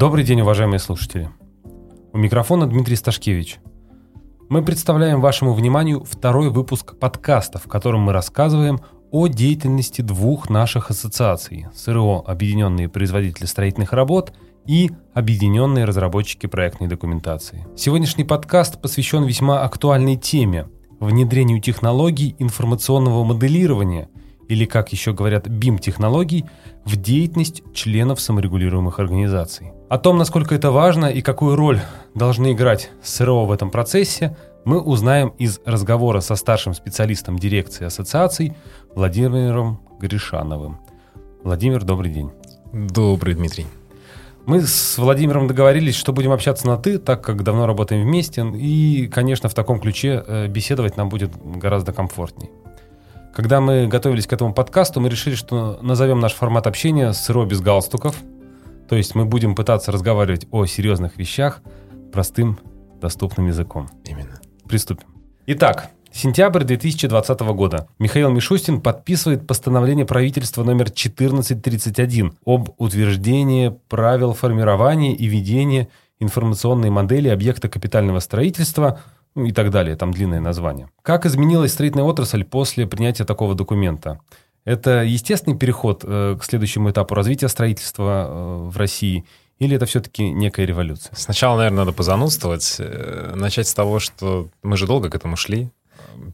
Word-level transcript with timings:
Добрый 0.00 0.24
день, 0.24 0.40
уважаемые 0.40 0.78
слушатели. 0.78 1.28
У 2.14 2.16
микрофона 2.16 2.66
Дмитрий 2.66 2.96
Сташкевич. 2.96 3.58
Мы 4.48 4.64
представляем 4.64 5.20
вашему 5.20 5.52
вниманию 5.52 6.04
второй 6.04 6.48
выпуск 6.48 6.98
подкаста, 6.98 7.58
в 7.58 7.64
котором 7.64 8.00
мы 8.00 8.14
рассказываем 8.14 8.80
о 9.10 9.26
деятельности 9.26 10.00
двух 10.00 10.48
наших 10.48 10.88
ассоциаций– 10.88 11.66
СРО 11.74 12.24
«Объединенные 12.26 12.88
производители 12.88 13.44
строительных 13.44 13.92
работ» 13.92 14.32
и 14.66 14.90
«Объединенные 15.12 15.84
разработчики 15.84 16.46
проектной 16.46 16.88
документации». 16.88 17.66
Сегодняшний 17.76 18.24
подкаст 18.24 18.80
посвящен 18.80 19.24
весьма 19.24 19.60
актуальной 19.64 20.16
теме– 20.16 20.66
внедрению 20.98 21.60
технологий 21.60 22.36
информационного 22.38 23.22
моделирования– 23.22 24.08
или, 24.48 24.64
как 24.64 24.90
еще 24.90 25.12
говорят, 25.12 25.46
BIM-технологий, 25.46 26.44
в 26.84 26.96
деятельность 26.96 27.62
членов 27.72 28.20
саморегулируемых 28.20 28.98
организаций. 28.98 29.70
О 29.90 29.98
том, 29.98 30.18
насколько 30.18 30.54
это 30.54 30.70
важно 30.70 31.06
и 31.06 31.20
какую 31.20 31.56
роль 31.56 31.80
должны 32.14 32.52
играть 32.52 32.92
СРО 33.02 33.44
в 33.44 33.50
этом 33.50 33.72
процессе, 33.72 34.36
мы 34.64 34.80
узнаем 34.80 35.30
из 35.30 35.58
разговора 35.64 36.20
со 36.20 36.36
старшим 36.36 36.74
специалистом 36.74 37.36
дирекции 37.36 37.86
ассоциаций 37.86 38.56
Владимиром 38.94 39.80
Гришановым. 39.98 40.78
Владимир, 41.42 41.82
добрый 41.82 42.12
день. 42.12 42.30
Добрый, 42.72 43.34
Дмитрий. 43.34 43.66
Мы 44.46 44.60
с 44.60 44.96
Владимиром 44.96 45.48
договорились, 45.48 45.96
что 45.96 46.12
будем 46.12 46.30
общаться 46.30 46.68
на 46.68 46.76
«ты», 46.76 46.98
так 46.98 47.24
как 47.24 47.42
давно 47.42 47.66
работаем 47.66 48.06
вместе, 48.06 48.48
и, 48.48 49.08
конечно, 49.08 49.48
в 49.48 49.54
таком 49.54 49.80
ключе 49.80 50.22
э, 50.24 50.46
беседовать 50.46 50.96
нам 50.96 51.08
будет 51.08 51.32
гораздо 51.36 51.92
комфортней. 51.92 52.50
Когда 53.34 53.60
мы 53.60 53.88
готовились 53.88 54.28
к 54.28 54.32
этому 54.32 54.54
подкасту, 54.54 55.00
мы 55.00 55.08
решили, 55.08 55.34
что 55.34 55.80
назовем 55.82 56.20
наш 56.20 56.34
формат 56.34 56.68
общения 56.68 57.12
«Сыро 57.12 57.44
без 57.44 57.60
галстуков». 57.60 58.14
То 58.90 58.96
есть 58.96 59.14
мы 59.14 59.24
будем 59.24 59.54
пытаться 59.54 59.92
разговаривать 59.92 60.48
о 60.50 60.66
серьезных 60.66 61.16
вещах 61.16 61.62
простым, 62.12 62.58
доступным 63.00 63.46
языком. 63.46 63.88
Именно. 64.04 64.40
Приступим. 64.68 65.06
Итак, 65.46 65.90
Сентябрь 66.12 66.64
2020 66.64 67.40
года. 67.54 67.86
Михаил 68.00 68.30
Мишустин 68.30 68.80
подписывает 68.80 69.46
постановление 69.46 70.06
правительства 70.06 70.64
номер 70.64 70.86
1431 70.86 72.34
об 72.44 72.70
утверждении 72.78 73.78
правил 73.88 74.32
формирования 74.32 75.14
и 75.14 75.26
ведения 75.26 75.86
информационной 76.18 76.90
модели 76.90 77.28
объекта 77.28 77.68
капитального 77.68 78.18
строительства– 78.18 78.98
ну 79.36 79.44
и 79.44 79.52
так 79.52 79.70
далее, 79.70 79.96
там 79.96 80.12
длинное 80.12 80.40
название. 80.40 80.88
Как 81.02 81.24
изменилась 81.24 81.72
строительная 81.72 82.04
отрасль 82.04 82.44
после 82.44 82.86
принятия 82.86 83.24
такого 83.24 83.54
документа? 83.54 84.20
Это 84.70 85.02
естественный 85.02 85.56
переход 85.56 86.04
э, 86.04 86.36
к 86.40 86.44
следующему 86.44 86.92
этапу 86.92 87.16
развития 87.16 87.48
строительства 87.48 88.28
э, 88.28 88.68
в 88.68 88.76
России 88.76 89.24
или 89.58 89.74
это 89.74 89.84
все-таки 89.84 90.30
некая 90.30 90.64
революция? 90.64 91.12
Сначала, 91.16 91.56
наверное, 91.56 91.78
надо 91.78 91.92
позанудствовать. 91.92 92.76
Э, 92.78 93.32
начать 93.34 93.66
с 93.66 93.74
того, 93.74 93.98
что 93.98 94.48
мы 94.62 94.76
же 94.76 94.86
долго 94.86 95.10
к 95.10 95.16
этому 95.16 95.34
шли 95.34 95.72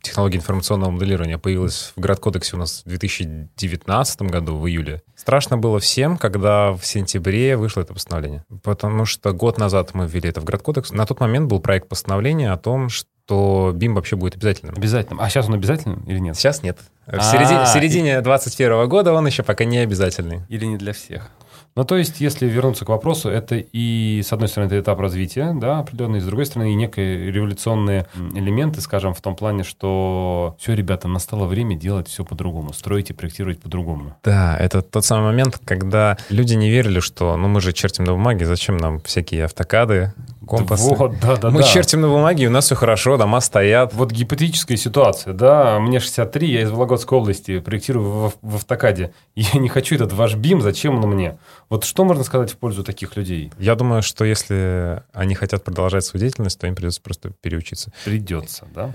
технология 0.03 0.37
информационного 0.37 0.91
моделирования 0.91 1.39
появилась 1.39 1.93
в 1.97 2.01
Градкодексе 2.01 2.57
у 2.57 2.59
нас 2.59 2.83
в 2.85 2.89
2019 2.89 4.23
году, 4.23 4.57
в 4.57 4.67
июле. 4.69 5.03
Страшно 5.15 5.57
было 5.57 5.79
всем, 5.79 6.19
когда 6.19 6.73
в 6.73 6.85
сентябре 6.85 7.57
вышло 7.57 7.81
это 7.81 7.95
постановление. 7.95 8.45
Потому 8.63 9.07
что 9.07 9.33
год 9.33 9.59
назад 9.59 9.95
мы 9.95 10.07
ввели 10.07 10.29
это 10.29 10.41
в 10.41 10.45
Градкодекс. 10.45 10.93
На 10.93 11.07
тот 11.07 11.21
момент 11.21 11.49
был 11.49 11.61
проект 11.61 11.89
постановления 11.89 12.53
о 12.53 12.59
том, 12.59 12.89
что 12.89 13.09
BIM 13.35 13.95
вообще 13.95 14.17
будет 14.17 14.37
обязательным. 14.37 14.75
Обязательным. 14.77 15.21
А 15.21 15.29
сейчас 15.29 15.49
он 15.49 15.55
обязательный 15.55 15.99
или 16.07 16.19
нет? 16.19 16.37
Сейчас 16.37 16.63
нет. 16.63 16.79
В 17.07 17.21
середине, 17.21 17.65
в 17.65 17.69
середине 17.69 18.21
2021 18.21 18.89
года 18.89 19.13
он 19.13 19.27
еще 19.27 19.43
пока 19.43 19.65
не 19.65 19.79
обязательный. 19.79 20.43
Или 20.49 20.67
не 20.67 20.77
для 20.77 20.93
всех? 20.93 21.31
Ну, 21.77 21.85
то 21.85 21.99
есть, 21.99 22.23
если 22.23 22.47
вернуться 22.47 22.87
к 22.87 22.89
вопросу, 22.89 23.29
это 23.29 23.57
и, 23.57 24.23
с 24.25 24.33
одной 24.33 24.49
стороны, 24.49 24.69
это 24.69 24.81
этап 24.81 24.99
развития, 24.99 25.53
да, 25.55 25.81
определенный, 25.81 26.21
и 26.21 26.23
с 26.23 26.25
другой 26.25 26.47
стороны, 26.47 26.73
и 26.73 26.75
некие 26.75 27.31
революционные 27.31 28.07
элементы, 28.35 28.81
скажем, 28.81 29.13
в 29.13 29.21
том 29.21 29.37
плане, 29.37 29.63
что 29.63 30.57
все, 30.59 30.73
ребята, 30.73 31.07
настало 31.07 31.45
время 31.45 31.77
делать 31.77 32.09
все 32.09 32.25
по-другому, 32.25 32.73
строить 32.73 33.11
и 33.11 33.13
проектировать 33.13 33.61
по-другому. 33.61 34.17
Да, 34.25 34.57
это 34.57 34.81
тот 34.81 35.05
самый 35.05 35.25
момент, 35.25 35.61
когда 35.67 36.17
люди 36.31 36.55
не 36.55 36.71
верили, 36.71 37.01
что, 37.01 37.37
ну, 37.37 37.47
мы 37.47 37.61
же 37.61 37.75
чертим 37.75 38.05
на 38.05 38.13
бумаге, 38.13 38.47
зачем 38.47 38.79
нам 38.79 39.01
всякие 39.03 39.45
автокады, 39.45 40.15
компасы. 40.47 40.95
Вот, 40.95 41.19
да, 41.21 41.37
да, 41.37 41.51
Мы 41.51 41.61
да. 41.61 41.67
чертим 41.67 42.01
на 42.01 42.09
бумаге, 42.09 42.47
у 42.47 42.51
нас 42.51 42.67
все 42.67 42.75
хорошо, 42.75 43.17
дома 43.17 43.41
стоят. 43.41 43.93
Вот 43.95 44.13
гипотетическая 44.13 44.77
ситуация, 44.77 45.33
да, 45.33 45.79
мне 45.81 46.01
63, 46.01 46.51
я 46.51 46.63
из 46.63 46.71
Вологодской 46.71 47.19
области, 47.19 47.61
проектирую 47.61 48.07
в, 48.07 48.33
в 48.43 48.57
автокаде. 48.57 49.13
Я 49.35 49.61
не 49.61 49.69
хочу 49.69 49.95
этот 49.95 50.13
ваш 50.13 50.35
БИМ, 50.35 50.61
зачем 50.61 51.03
он 51.03 51.11
мне? 51.11 51.39
Вот 51.69 51.85
что 51.85 52.05
можно 52.05 52.25
сказать 52.25 52.53
в 52.53 52.57
пользу 52.57 52.85
таких 52.85 53.17
людей? 53.17 53.53
Я 53.59 53.75
думаю, 53.75 54.03
что 54.03 54.25
если 54.25 55.03
они 55.13 55.35
хотят 55.35 55.65
продолжать 55.65 56.05
свою 56.05 56.21
деятельность, 56.21 56.59
то 56.59 56.67
им 56.67 56.75
придется 56.75 57.01
просто 57.03 57.31
переучиться. 57.41 57.93
Придется, 58.05 58.67
да? 58.75 58.91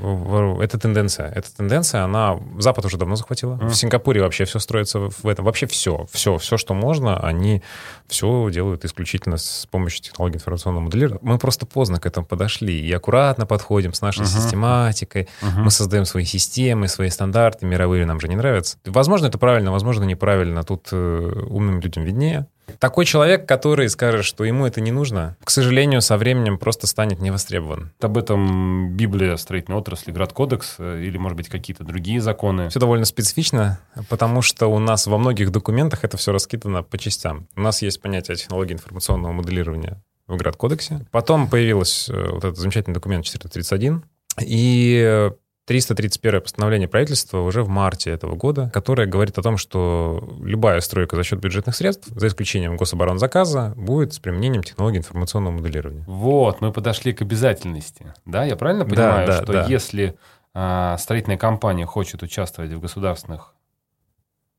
Это 0.62 0.80
тенденция. 0.80 1.32
Эта 1.32 1.56
тенденция, 1.56 2.04
она 2.04 2.40
Запад 2.60 2.86
уже 2.86 2.98
давно 2.98 3.16
захватила. 3.16 3.56
Mm. 3.56 3.68
В 3.68 3.76
Сингапуре 3.76 4.22
вообще 4.22 4.46
все 4.46 4.60
строится 4.60 5.00
в 5.00 5.28
этом. 5.28 5.46
Вообще 5.46 5.68
все, 5.68 6.08
все, 6.12 6.38
все, 6.38 6.58
что 6.58 6.74
можно, 6.74 7.20
они 7.20 7.62
все 8.08 8.50
делают 8.50 8.86
исключительно 8.86 9.38
с 9.38 9.68
помощью 9.70 10.04
технологий 10.04 10.36
информационного 10.36 10.84
моделирования. 10.84 11.20
Мы 11.22 11.38
просто 11.42 11.66
поздно 11.66 12.00
к 12.00 12.06
этому 12.06 12.26
подошли 12.26 12.80
и 12.80 12.92
аккуратно 12.94 13.48
подходим 13.48 13.94
с 13.94 14.02
нашей 14.02 14.22
uh-huh. 14.22 14.42
систематикой. 14.42 15.28
Uh-huh. 15.42 15.64
Мы 15.64 15.72
создаем 15.72 16.06
свои 16.06 16.24
системы, 16.24 16.88
свои 16.88 17.10
стандарты 17.10 17.66
мировые, 17.66 18.06
нам 18.06 18.20
же 18.20 18.28
не 18.28 18.36
нравятся. 18.36 18.78
Возможно, 18.86 19.26
это 19.26 19.40
правильно, 19.40 19.72
возможно, 19.72 20.04
неправильно. 20.04 20.64
Тут 20.64 20.90
э, 20.92 21.46
умным 21.50 21.82
людям 21.82 22.04
виднее. 22.04 22.46
Такой 22.80 23.06
человек, 23.06 23.48
который 23.48 23.90
скажет, 23.90 24.24
что 24.24 24.44
ему 24.44 24.66
это 24.66 24.82
не 24.82 24.92
нужно, 24.92 25.36
к 25.44 25.50
сожалению, 25.50 26.02
со 26.02 26.16
временем 26.16 26.58
просто 26.58 26.88
станет 26.88 27.20
невостребован. 27.20 27.92
Об 28.00 28.18
этом 28.18 28.96
Библия 28.96 29.36
строительной 29.36 29.80
отрасли, 29.80 30.12
Градкодекс 30.12 30.76
э, 30.78 31.02
или, 31.04 31.18
может 31.18 31.38
быть, 31.38 31.50
какие-то 31.50 31.84
другие 31.84 32.22
законы? 32.22 32.70
Все 32.70 32.80
довольно 32.80 33.06
специфично, 33.06 33.80
потому 34.10 34.44
что 34.44 34.68
у 34.68 34.78
нас 34.78 35.08
во 35.08 35.18
многих 35.18 35.52
документах 35.52 36.04
это 36.04 36.18
все 36.18 36.32
раскидано 36.32 36.84
по 36.84 37.00
частям. 37.00 37.48
У 37.56 37.62
нас 37.62 37.82
есть 37.82 38.00
понятие 38.00 38.38
технологии 38.38 38.74
информационного 38.74 39.32
моделирования 39.32 40.02
в 40.32 40.38
Градкодексе. 40.38 41.06
Потом 41.12 41.50
появился 41.50 42.14
э, 42.14 42.30
вот 42.32 42.44
этот 42.44 42.58
замечательный 42.58 42.94
документ 42.94 43.26
431, 43.26 44.04
и 44.40 45.32
331 45.66 46.42
постановление 46.42 46.88
правительства 46.88 47.40
уже 47.40 47.64
в 47.64 47.70
марте 47.70 48.12
этого 48.12 48.36
года, 48.36 48.70
которое 48.74 49.08
говорит 49.08 49.38
о 49.38 49.42
том, 49.42 49.58
что 49.58 50.38
любая 50.42 50.82
стройка 50.82 51.16
за 51.16 51.24
счет 51.24 51.40
бюджетных 51.40 51.76
средств, 51.76 52.08
за 52.08 52.28
исключением 52.28 52.78
гособоронзаказа, 52.78 53.74
будет 53.76 54.14
с 54.14 54.20
применением 54.20 54.64
технологий 54.64 54.98
информационного 54.98 55.54
моделирования. 55.54 56.04
Вот, 56.08 56.62
мы 56.62 56.74
подошли 56.74 57.14
к 57.14 57.22
обязательности. 57.22 58.14
Да, 58.26 58.44
я 58.44 58.56
правильно 58.56 58.86
понимаю, 58.86 59.28
да, 59.28 59.38
да, 59.38 59.44
что 59.44 59.54
да. 59.54 59.66
если 59.68 60.18
а, 60.54 60.98
строительная 60.98 61.38
компания 61.38 61.86
хочет 61.86 62.24
участвовать 62.24 62.74
в 62.74 62.80
государственных 62.80 63.54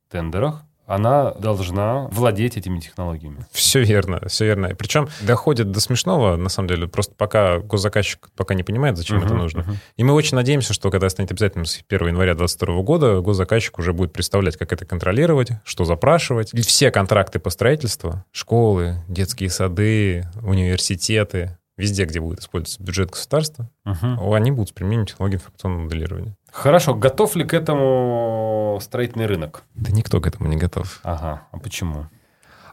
тендерах, 0.09 0.63
она 0.87 1.33
должна 1.33 2.09
владеть 2.09 2.57
этими 2.57 2.81
технологиями. 2.81 3.47
Все 3.53 3.83
верно, 3.83 4.21
все 4.29 4.47
верно. 4.47 4.75
Причем 4.77 5.09
доходит 5.23 5.71
до 5.71 5.81
смешного, 5.81 6.37
на 6.37 6.49
самом 6.49 6.69
деле, 6.69 6.89
просто 6.89 7.15
пока 7.15 7.59
госзаказчик 7.59 8.31
пока 8.37 8.55
не 8.55 8.63
понимает, 8.63 8.97
зачем 8.97 9.19
uh-huh, 9.19 9.27
это 9.27 9.35
нужно. 9.35 9.61
Uh-huh. 9.61 9.75
И 9.97 10.05
мы 10.05 10.15
очень 10.15 10.37
надеемся, 10.37 10.73
что 10.73 10.91
когда 10.91 11.09
станет 11.09 11.31
обязательным 11.31 11.67
с 11.67 11.81
1 11.89 12.09
января 12.09 12.35
2022 12.35 12.83
года, 12.83 13.21
госзаказчик 13.21 13.79
уже 13.79 13.93
будет 13.93 14.13
представлять, 14.13 14.57
как 14.57 14.73
это 14.73 14.85
контролировать, 14.85 15.53
что 15.65 15.85
запрашивать. 15.85 16.53
И 16.53 16.63
все 16.63 16.91
контракты 16.91 17.39
по 17.39 17.51
строительству, 17.51 18.25
школы, 18.33 18.97
детские 19.09 19.51
сады, 19.51 20.29
университеты, 20.43 21.59
везде, 21.77 22.05
где 22.05 22.21
будет 22.21 22.41
использоваться 22.41 22.83
бюджет 22.83 23.11
государства, 23.11 23.71
uh-huh. 23.87 24.35
они 24.35 24.51
будут 24.51 24.71
с 24.71 24.73
применением 24.73 25.07
технологий 25.07 25.37
информационного 25.37 25.85
моделирования. 25.85 26.37
Хорошо, 26.53 26.95
готов 26.95 27.35
ли 27.35 27.45
к 27.45 27.55
этому 27.55 28.79
строительный 28.83 29.27
рынок? 29.27 29.65
Да 29.75 29.91
никто 29.91 30.21
к 30.21 30.27
этому 30.27 30.49
не 30.49 30.57
готов. 30.57 31.01
Ага, 31.03 31.43
а 31.51 31.59
почему? 31.59 32.07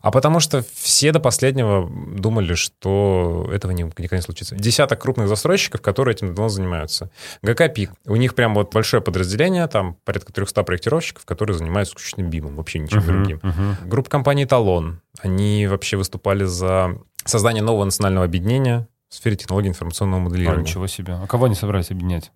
А 0.02 0.12
потому 0.12 0.40
что 0.40 0.64
все 0.74 1.12
до 1.12 1.20
последнего 1.20 1.90
думали, 1.90 2.54
что 2.54 3.50
этого 3.54 3.72
никогда 3.72 4.16
не 4.16 4.22
случится. 4.22 4.56
Десяток 4.56 5.02
крупных 5.02 5.28
застройщиков, 5.28 5.82
которые 5.82 6.16
этим 6.16 6.34
давно 6.34 6.50
занимаются. 6.50 7.10
ГК 7.42 7.68
ПИК. 7.68 7.92
У 8.06 8.16
них 8.16 8.36
прям 8.36 8.54
вот 8.54 8.74
большое 8.74 9.02
подразделение, 9.02 9.68
там 9.68 9.96
порядка 10.06 10.32
300 10.32 10.64
проектировщиков, 10.64 11.26
которые 11.26 11.58
занимаются 11.58 11.94
исключительно 11.94 12.30
БИМом, 12.30 12.56
вообще 12.56 12.80
ничем 12.80 13.00
uh-huh, 13.00 13.06
другим. 13.06 13.38
Uh-huh. 13.40 13.88
Группа 13.88 14.10
компании 14.10 14.46
«Талон». 14.46 15.02
Они 15.20 15.68
вообще 15.68 15.98
выступали 15.98 16.46
за 16.46 16.98
создание 17.26 17.62
нового 17.62 17.84
национального 17.84 18.26
объединения 18.26 18.88
в 19.10 19.16
сфере 19.16 19.36
технологий 19.36 19.70
информационного 19.70 20.22
моделирования. 20.22 20.62
А, 20.62 20.64
ничего 20.64 20.88
себе. 20.88 21.14
А 21.14 21.28
кого 21.28 21.46
они 21.46 21.56
собирались 21.56 21.92
объединять? 21.92 22.32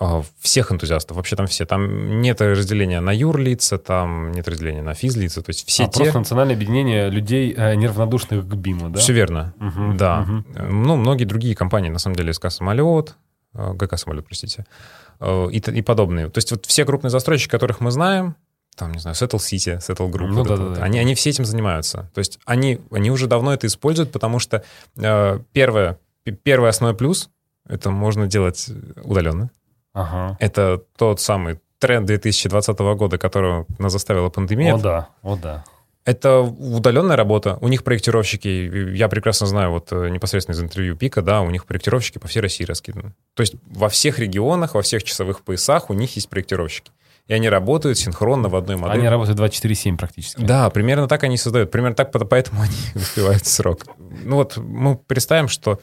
А, 0.00 0.22
всех 0.40 0.72
энтузиастов, 0.72 1.16
вообще 1.16 1.36
там 1.36 1.46
все. 1.46 1.66
Там 1.66 2.20
нет 2.20 2.40
разделения 2.40 3.00
на 3.00 3.12
юрлица, 3.14 3.78
там 3.78 4.32
нет 4.32 4.48
разделения 4.48 4.82
на 4.82 4.94
физлица, 4.94 5.40
то 5.40 5.50
есть 5.50 5.68
все 5.68 5.84
а, 5.84 5.88
те... 5.88 6.00
просто 6.00 6.18
национальное 6.18 6.56
объединение 6.56 7.08
людей, 7.10 7.54
э, 7.56 7.76
неравнодушных 7.76 8.46
к 8.46 8.54
БИМу, 8.54 8.90
да? 8.90 8.98
Все 8.98 9.12
верно, 9.12 9.54
угу, 9.60 9.94
да. 9.94 10.22
Угу. 10.22 10.62
Ну, 10.72 10.96
многие 10.96 11.24
другие 11.24 11.54
компании, 11.54 11.90
на 11.90 12.00
самом 12.00 12.16
деле, 12.16 12.32
СК 12.32 12.50
«Самолет», 12.50 13.14
э, 13.54 13.72
ГК 13.74 13.96
«Самолет», 13.96 14.26
простите, 14.26 14.66
э, 15.20 15.48
и, 15.52 15.58
и 15.58 15.82
подобные. 15.82 16.28
То 16.28 16.38
есть 16.38 16.50
вот 16.50 16.66
все 16.66 16.84
крупные 16.84 17.10
застройщики, 17.10 17.50
которых 17.50 17.80
мы 17.80 17.92
знаем, 17.92 18.34
там, 18.76 18.90
не 18.90 18.98
знаю, 18.98 19.14
Settle 19.14 19.38
City, 19.38 19.78
Settle 19.78 20.10
Group. 20.10 20.26
Ну 20.26 20.34
вот 20.42 20.48
да, 20.48 20.54
это 20.54 20.62
да, 20.62 20.68
вот. 20.70 20.78
да. 20.78 20.82
Они, 20.82 20.98
они 20.98 21.14
все 21.14 21.30
этим 21.30 21.44
занимаются. 21.44 22.10
То 22.14 22.18
есть 22.18 22.40
они, 22.44 22.80
они 22.90 23.12
уже 23.12 23.28
давно 23.28 23.54
это 23.54 23.68
используют, 23.68 24.10
потому 24.10 24.40
что 24.40 24.64
э, 24.96 25.38
первое, 25.52 25.98
первый 26.42 26.68
основной 26.68 26.96
плюс— 26.96 27.30
это 27.68 27.90
можно 27.90 28.26
делать 28.26 28.68
удаленно. 29.04 29.50
Ага. 29.94 30.36
Это 30.40 30.82
тот 30.96 31.20
самый 31.20 31.60
тренд 31.78 32.06
2020 32.06 32.78
года, 32.96 33.16
которого 33.18 33.66
нас 33.78 33.92
заставила 33.92 34.28
пандемия. 34.28 34.74
О 34.74 34.78
да, 34.78 35.08
о 35.22 35.36
да. 35.36 35.64
Это 36.04 36.40
удаленная 36.40 37.16
работа. 37.16 37.56
У 37.62 37.68
них 37.68 37.82
проектировщики, 37.82 38.94
я 38.94 39.08
прекрасно 39.08 39.46
знаю, 39.46 39.70
вот 39.70 39.88
э, 39.90 40.10
непосредственно 40.10 40.54
из 40.54 40.60
интервью 40.60 40.96
Пика, 40.96 41.22
да, 41.22 41.40
у 41.40 41.48
них 41.48 41.64
проектировщики 41.64 42.18
по 42.18 42.28
всей 42.28 42.40
России 42.40 42.64
раскиданы. 42.64 43.14
То 43.34 43.40
есть 43.40 43.54
во 43.70 43.88
всех 43.88 44.18
регионах, 44.18 44.74
во 44.74 44.82
всех 44.82 45.02
часовых 45.02 45.40
поясах 45.40 45.88
у 45.88 45.94
них 45.94 46.14
есть 46.16 46.28
проектировщики. 46.28 46.92
И 47.26 47.32
они 47.32 47.48
работают 47.48 47.96
синхронно 47.96 48.50
в 48.50 48.56
одной 48.56 48.76
модели. 48.76 48.98
Они 48.98 49.08
работают 49.08 49.40
24-7 49.40 49.96
практически. 49.96 50.42
Да, 50.42 50.68
примерно 50.68 51.08
так 51.08 51.22
они 51.24 51.38
создают. 51.38 51.70
Примерно 51.70 51.96
так, 51.96 52.12
по- 52.12 52.22
поэтому 52.26 52.60
они 52.60 52.74
успевают 52.94 53.46
срок. 53.46 53.86
Ну 53.98 54.36
вот 54.36 54.58
мы 54.58 54.96
представим, 54.96 55.48
что 55.48 55.80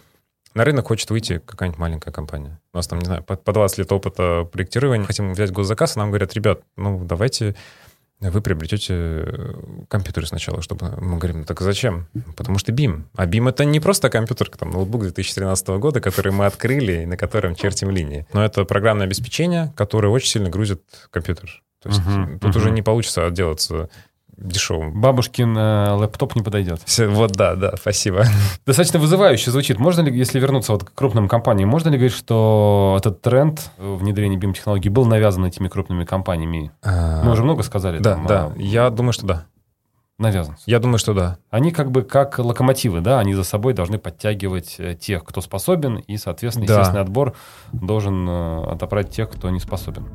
на 0.54 0.64
рынок 0.64 0.88
хочет 0.88 1.10
выйти 1.10 1.42
какая-нибудь 1.46 1.80
маленькая 1.80 2.12
компания. 2.12 2.60
У 2.74 2.78
нас 2.78 2.88
там, 2.88 3.00
не 3.00 3.06
знаю, 3.06 3.24
по 3.24 3.36
по 3.36 3.54
20 3.54 3.78
лет 3.80 3.92
опыта 3.92 4.48
проектирования. 4.52 5.06
Хотим 5.06 5.34
взять 5.34 5.52
госзаказ, 5.52 5.96
и 5.96 6.00
нам 6.00 6.10
говорят, 6.10 6.34
ребят, 6.34 6.62
ну 6.76 7.04
давайте 7.04 7.56
вы 8.30 8.42
приобретете 8.42 8.94
э, 8.94 9.54
компьютеры 9.88 10.28
сначала, 10.28 10.62
чтобы... 10.62 10.92
Мы 11.02 11.18
говорим, 11.18 11.40
ну 11.40 11.46
так 11.46 11.60
зачем? 11.62 12.08
Потому 12.38 12.60
что 12.60 12.72
BIM. 12.72 13.06
А 13.16 13.26
BIM 13.26 13.50
это 13.50 13.66
не 13.66 13.80
просто 13.80 14.12
компьютер, 14.12 14.50
там, 14.50 14.70
ноутбук 14.70 15.02
2013 15.02 15.68
года, 15.70 16.02
который 16.02 16.32
мы 16.32 16.46
открыли 16.46 17.02
и 17.02 17.06
на 17.08 17.18
котором 17.18 17.56
чертим 17.56 17.90
линии. 17.90 18.28
Но 18.32 18.46
это 18.46 18.64
программное 18.64 19.08
обеспечение, 19.08 19.74
которое 19.76 20.10
очень 20.10 20.30
сильно 20.30 20.52
грузит 20.52 20.84
компьютер. 21.10 21.64
То 21.82 21.90
есть 21.90 22.06
Мгм, 22.06 22.40
тут 22.40 22.56
уже 22.56 22.68
мгм. 22.68 22.76
не 22.76 22.82
получится 22.84 23.26
отделаться 23.26 23.90
дешевым. 24.42 25.00
Бабушкин 25.00 25.58
э, 25.58 25.92
лэптоп 25.94 26.36
не 26.36 26.42
подойдет. 26.42 26.82
Всё, 26.86 27.10
Вот, 27.10 27.32
да, 27.34 27.56
да, 27.56 27.74
спасибо. 27.78 28.26
Достаточно 28.66 29.00
вызывающе 29.00 29.52
звучит. 29.52 29.80
Можно 29.80 30.02
ли, 30.02 30.18
если 30.18 30.40
вернуться 30.40 30.74
вот 30.74 30.84
к 30.84 30.94
крупным 30.94 31.28
компаниям, 31.28 31.70
можно 31.70 31.90
ли 31.90 31.98
говорить, 31.98 32.16
что 32.16 32.96
этот 32.98 33.22
тренд 33.22 33.72
внедрения 33.78 34.38
BIM-технологий 34.38 34.90
был 34.90 35.06
навязан 35.06 35.46
этими 35.46 35.68
крупными 35.68 36.04
компаниями? 36.06 36.72
Мы 36.84 37.32
уже 37.32 37.44
много 37.44 37.64
сказали. 37.64 38.00
Да, 38.00 38.14
там, 38.16 38.28
да, 38.28 38.46
а, 38.46 38.54
я 38.58 38.90
думаю, 38.90 39.14
что 39.14 39.26
да. 39.26 39.46
Навязан. 40.18 40.56
Я 40.68 40.78
думаю, 40.78 41.00
что 41.00 41.16
да. 41.16 41.38
Они 41.50 41.72
как 41.72 41.90
бы 41.90 42.04
как 42.04 42.38
локомотивы, 42.38 43.02
да, 43.02 43.18
они 43.20 43.34
за 43.34 43.44
собой 43.44 43.74
должны 43.74 43.98
подтягивать 43.98 44.76
э, 44.78 44.94
тех, 44.94 45.24
кто 45.24 45.42
способен, 45.42 45.96
и, 45.96 46.16
соответственно, 46.18 46.68
Да. 46.68 46.74
естественный 46.76 47.02
отбор 47.02 47.34
должен 47.74 48.30
э, 48.30 48.64
отобрать 48.72 49.10
тех, 49.10 49.32
кто 49.32 49.50
не 49.50 49.60
способен. 49.60 50.06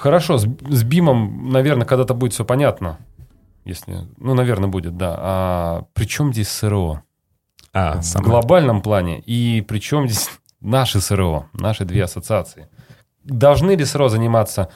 Хорошо, 0.00 0.38
с, 0.38 0.44
с 0.44 0.82
БИМом, 0.82 1.50
наверное, 1.50 1.84
когда-то 1.84 2.14
будет 2.14 2.32
все 2.32 2.46
понятно. 2.46 2.98
Если, 3.66 4.08
ну, 4.16 4.32
наверное, 4.32 4.70
будет, 4.70 4.96
да. 4.96 5.14
А 5.18 5.86
при 5.92 6.06
чем 6.06 6.32
здесь 6.32 6.48
СРО? 6.48 7.02
А, 7.74 7.98
в 7.98 8.02
самое- 8.02 8.30
глобальном 8.30 8.80
плане. 8.80 9.20
И 9.20 9.60
причем 9.60 10.08
здесь 10.08 10.30
наши 10.62 11.02
СРО, 11.02 11.50
наши 11.52 11.84
две 11.84 12.04
ассоциации. 12.04 12.70
Должны 13.24 13.72
ли 13.72 13.84
СРО 13.84 14.08
заниматься 14.08 14.70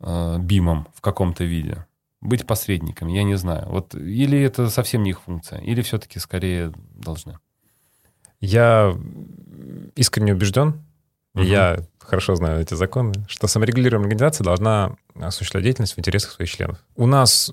э, 0.00 0.38
БИМом 0.38 0.88
в 0.94 1.02
каком-то 1.02 1.44
виде? 1.44 1.84
Быть 2.22 2.46
посредниками, 2.46 3.12
я 3.12 3.22
не 3.22 3.34
знаю. 3.36 3.68
Вот, 3.68 3.94
или 3.94 4.40
это 4.40 4.70
совсем 4.70 5.02
не 5.02 5.10
их 5.10 5.20
функция, 5.20 5.60
или 5.60 5.82
все-таки 5.82 6.18
скорее 6.18 6.72
должны. 6.94 7.38
Я 8.40 8.96
искренне 9.94 10.32
убежден, 10.32 10.85
Мгм. 11.42 11.50
я 11.50 11.78
хорошо 12.00 12.34
знаю 12.34 12.60
эти 12.60 12.74
законы, 12.74 13.12
что 13.28 13.46
саморегулируемая 13.46 14.08
организация 14.08 14.44
должна 14.44 14.96
осуществлять 15.14 15.64
деятельность 15.64 15.94
в 15.94 15.98
интересах 15.98 16.32
своих 16.32 16.50
членов. 16.50 16.78
У 16.96 17.06
нас 17.06 17.52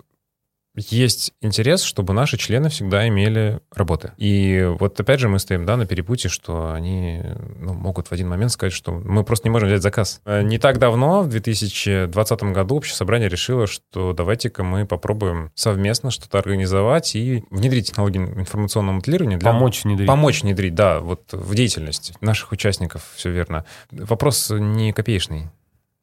есть 0.76 1.34
интерес, 1.42 1.84
чтобы 1.84 2.14
наши 2.14 2.38
члены 2.38 2.70
всегда 2.70 3.08
имели 3.08 3.60
работы. 3.72 4.14
И 4.18 4.68
вот 4.80 5.00
опять 5.00 5.20
же 5.20 5.30
мы 5.30 5.38
стоим 5.38 5.66
да, 5.66 5.78
на 5.78 5.86
перепутье, 5.86 6.30
что 6.30 6.74
они 6.74 7.22
ну, 7.60 7.74
могут 7.74 8.08
в 8.08 8.12
один 8.12 8.30
момент 8.30 8.52
сказать, 8.52 8.74
что 8.74 8.92
мы 8.92 9.24
просто 9.24 9.48
не 9.48 9.52
можем 9.52 9.70
взять 9.70 9.84
заказ. 9.84 10.22
Э, 10.26 10.42
Не 10.42 10.58
так 10.58 10.80
давно, 10.80 11.22
в 11.22 11.30
2020 11.30 12.44
году, 12.44 12.76
общее 12.76 12.96
собрание 12.96 13.30
решило, 13.30 13.68
что 13.68 14.14
давайте-ка 14.14 14.64
мы 14.64 14.88
попробуем 14.88 15.52
совместно 15.54 16.10
что-то 16.10 16.40
организовать 16.40 17.16
и 17.16 17.44
внедрить 17.52 17.90
технологии 17.90 18.20
информационного 18.20 18.96
моделирования 18.96 19.38
для 19.38 19.52
Помочь 19.52 19.84
внедрить. 19.84 20.08
Помочь 20.08 20.42
внедрить, 20.42 20.74
да, 20.74 21.00
вот 21.00 21.32
в 21.32 21.54
деятельность 21.54 22.14
наших 22.20 22.52
участников, 22.52 23.12
все 23.16 23.30
верно. 23.30 23.66
Вопрос 23.92 24.52
не 24.52 24.92
копеечный. 24.92 25.50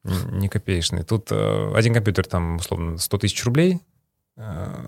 Не 0.04 0.48
копеечный. 0.48 1.02
Тут 1.02 1.28
э, 1.30 1.72
один 1.74 1.92
компьютер, 1.92 2.26
там, 2.26 2.56
условно, 2.56 2.96
100 2.96 3.18
тысяч 3.18 3.44
рублей, 3.44 3.80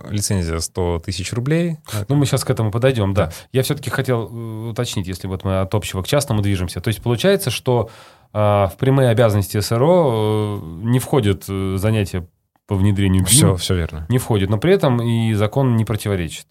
лицензия 0.08 0.58
100 0.58 1.00
тысяч 1.00 1.32
рублей. 1.32 1.76
Ну, 2.08 2.16
мы 2.16 2.26
сейчас 2.26 2.44
к 2.44 2.50
этому 2.50 2.70
подойдем, 2.70 3.12
да. 3.12 3.26
Да. 3.26 3.32
Я 3.52 3.62
все-таки 3.62 3.90
хотел 3.90 4.28
э, 4.28 4.68
уточнить, 4.70 5.06
если 5.06 5.26
вот 5.26 5.44
мы 5.44 5.60
от 5.60 5.74
общего 5.74 6.02
к 6.02 6.06
частному 6.06 6.42
движемся. 6.42 6.80
То 6.80 6.88
есть 6.88 7.02
получается, 7.02 7.50
что 7.50 7.90
а, 8.32 8.68
в 8.68 8.76
прямые 8.78 9.10
обязанности 9.10 9.60
СРО 9.60 10.60
э, 10.62 10.84
не 10.84 10.98
входит 10.98 11.44
э, 11.48 11.76
занятие 11.76 12.26
по 12.66 12.76
внедрению 12.76 13.24
БИМ, 13.24 13.30
Все, 13.30 13.56
все 13.56 13.74
верно. 13.74 14.06
не 14.08 14.18
входит, 14.18 14.48
но 14.48 14.56
при 14.56 14.72
этом 14.72 15.02
и 15.02 15.34
закон 15.34 15.76
не 15.76 15.84
противоречит. 15.84 16.46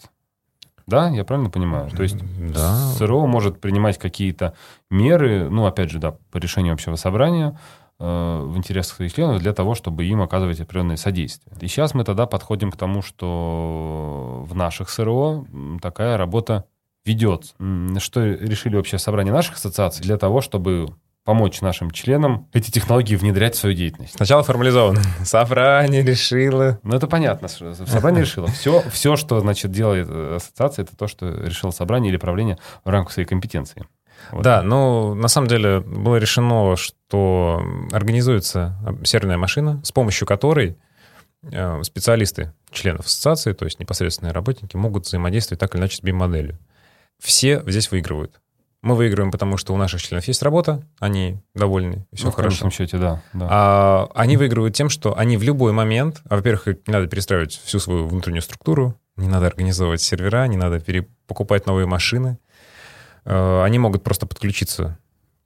Да, 0.85 1.09
я 1.09 1.23
правильно 1.23 1.49
понимаю? 1.49 1.89
То 1.89 2.03
есть 2.03 2.17
да. 2.53 2.75
СРО 2.97 3.25
может 3.25 3.61
принимать 3.61 3.97
какие-то 3.97 4.53
меры, 4.89 5.49
ну, 5.49 5.65
опять 5.65 5.89
же, 5.89 5.99
да, 5.99 6.15
по 6.31 6.37
решению 6.37 6.73
общего 6.73 6.95
собрания 6.95 7.51
э, 7.51 7.53
в 8.01 8.57
интересах 8.57 8.95
своих 8.95 9.13
членов 9.13 9.39
для 9.41 9.53
того, 9.53 9.75
чтобы 9.75 10.05
им 10.05 10.21
оказывать 10.21 10.59
определенное 10.59 10.97
содействие. 10.97 11.55
И 11.61 11.67
сейчас 11.67 11.93
мы 11.93 12.03
тогда 12.03 12.25
подходим 12.25 12.71
к 12.71 12.77
тому, 12.77 13.01
что 13.01 14.43
в 14.47 14.55
наших 14.55 14.89
СРО 14.89 15.45
такая 15.81 16.17
работа 16.17 16.65
ведется. 17.05 17.53
Что 17.99 18.25
решили 18.25 18.75
общее 18.75 18.99
собрание 18.99 19.33
наших 19.33 19.55
ассоциаций 19.55 20.03
для 20.03 20.17
того, 20.17 20.41
чтобы 20.41 20.87
помочь 21.23 21.61
нашим 21.61 21.91
членам 21.91 22.47
эти 22.53 22.71
технологии 22.71 23.15
внедрять 23.15 23.55
в 23.55 23.59
свою 23.59 23.75
деятельность? 23.75 24.15
Сначала 24.15 24.43
формализовано. 24.43 25.01
Собрание 25.23 26.03
решило. 26.03 26.79
Ну, 26.83 26.95
это 26.95 27.07
понятно, 27.07 27.47
что 27.47 27.73
собрание 27.85 28.23
решило. 28.23 28.47
Все, 28.51 28.81
все, 28.91 29.15
что, 29.15 29.39
значит, 29.39 29.71
делает 29.71 30.07
э, 30.09 30.35
ассоциация, 30.37 30.83
это 30.83 30.95
то, 30.95 31.07
что 31.07 31.29
решило 31.29 31.71
собрание 31.71 32.09
или 32.09 32.17
правление 32.17 32.57
в 32.83 32.89
рамках 32.89 33.13
своей 33.13 33.27
компетенции. 33.27 33.85
Вот. 34.31 34.43
Да, 34.43 34.61
ну, 34.61 35.13
на 35.15 35.27
самом 35.27 35.47
деле 35.47 35.79
было 35.81 36.17
решено, 36.17 36.75
что 36.75 37.61
организуется 37.91 38.77
серверная 39.03 39.37
машина, 39.37 39.81
с 39.83 39.91
помощью 39.91 40.27
которой 40.27 40.77
э, 41.43 41.83
специалисты 41.83 42.53
членов 42.71 43.05
ассоциации, 43.05 43.53
то 43.53 43.65
есть 43.65 43.79
непосредственные 43.79 44.33
работники, 44.33 44.75
могут 44.75 45.05
взаимодействовать 45.05 45.59
так 45.59 45.73
или 45.75 45.81
иначе 45.81 45.97
с 45.97 46.01
BIM-моделью. 46.01 46.57
Все 47.19 47.63
здесь 47.67 47.91
выигрывают. 47.91 48.39
Мы 48.81 48.95
выигрываем, 48.95 49.31
потому 49.31 49.57
что 49.57 49.75
у 49.75 49.77
наших 49.77 50.01
членов 50.01 50.25
есть 50.27 50.41
работа, 50.41 50.81
они 50.99 51.37
довольны, 51.53 52.07
все 52.13 52.25
Ну, 52.25 52.31
в 52.31 52.35
хорошо. 52.35 52.49
конечном 52.49 52.71
счете, 52.71 52.97
да. 52.97 53.21
да. 53.33 53.47
А 53.51 54.09
они 54.15 54.37
выигрывают 54.37 54.73
тем, 54.75 54.89
что 54.89 55.15
они 55.15 55.37
в 55.37 55.43
любой 55.43 55.71
момент, 55.71 56.21
а, 56.27 56.35
во-первых, 56.37 56.65
не 56.87 56.91
надо 56.93 57.05
перестраивать 57.07 57.61
всю 57.63 57.77
свою 57.79 58.07
внутреннюю 58.07 58.41
структуру, 58.41 58.95
не 59.17 59.27
надо 59.27 59.45
организовывать 59.45 60.01
сервера, 60.01 60.47
не 60.47 60.57
надо 60.57 60.79
пере- 60.79 61.07
покупать 61.27 61.67
новые 61.67 61.85
машины. 61.85 62.39
Э, 63.25 63.63
Они 63.63 63.79
могут 63.79 64.03
просто 64.03 64.25
подключиться 64.25 64.97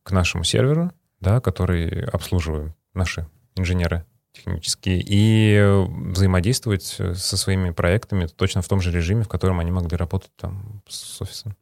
к 0.03 0.11
нашему 0.11 0.43
серверу, 0.43 0.91
да, 1.19 1.39
который 1.41 2.05
обслуживают 2.05 2.73
наши 2.93 3.27
инженеры 3.55 4.05
технические, 4.33 5.01
и 5.05 5.85
взаимодействовать 6.11 6.83
со 6.83 7.37
своими 7.37 7.71
проектами 7.71 8.27
точно 8.27 8.61
в 8.61 8.67
том 8.67 8.81
же 8.81 8.91
режиме, 8.91 9.23
в 9.23 9.29
котором 9.29 9.59
они 9.59 9.71
могли 9.71 9.95
работать 9.95 10.31
там 10.35 10.81
с 10.87 11.21
офисом. 11.21 11.55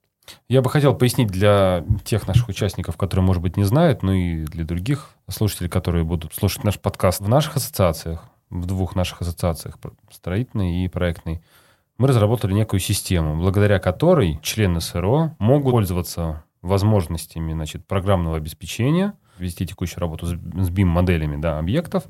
Я 0.47 0.61
бы 0.61 0.69
хотел 0.69 0.95
пояснить 0.95 1.29
для 1.29 1.85
тех 2.03 2.27
наших 2.27 2.47
участников, 2.49 2.97
которые, 2.97 3.25
может 3.25 3.41
быть, 3.41 3.57
не 3.57 3.63
знают, 3.63 4.03
ну 4.03 4.13
и 4.13 4.45
для 4.45 4.63
других 4.63 5.09
слушателей, 5.29 5.69
которые 5.69 6.03
будут 6.03 6.33
слушать 6.33 6.63
наш 6.63 6.79
подкаст. 6.79 7.19
В 7.19 7.27
наших 7.27 7.57
ассоциациях, 7.57 8.25
в 8.49 8.65
двух 8.65 8.95
наших 8.95 9.21
ассоциациях, 9.21 9.77
строительной 10.11 10.85
и 10.85 10.87
проектной, 10.87 11.43
мы 11.97 12.07
разработали 12.07 12.53
некую 12.53 12.79
систему, 12.79 13.37
благодаря 13.37 13.79
которой 13.79 14.39
члены 14.41 14.81
СРО 14.81 15.35
могут 15.39 15.71
пользоваться 15.71 16.43
возможностями 16.61 17.53
значит, 17.53 17.85
программного 17.85 18.37
обеспечения, 18.37 19.13
вести 19.37 19.65
текущую 19.65 19.99
работу 19.99 20.25
с, 20.25 20.33
BIM-моделями 20.33 21.39
да, 21.39 21.59
объектов, 21.59 22.05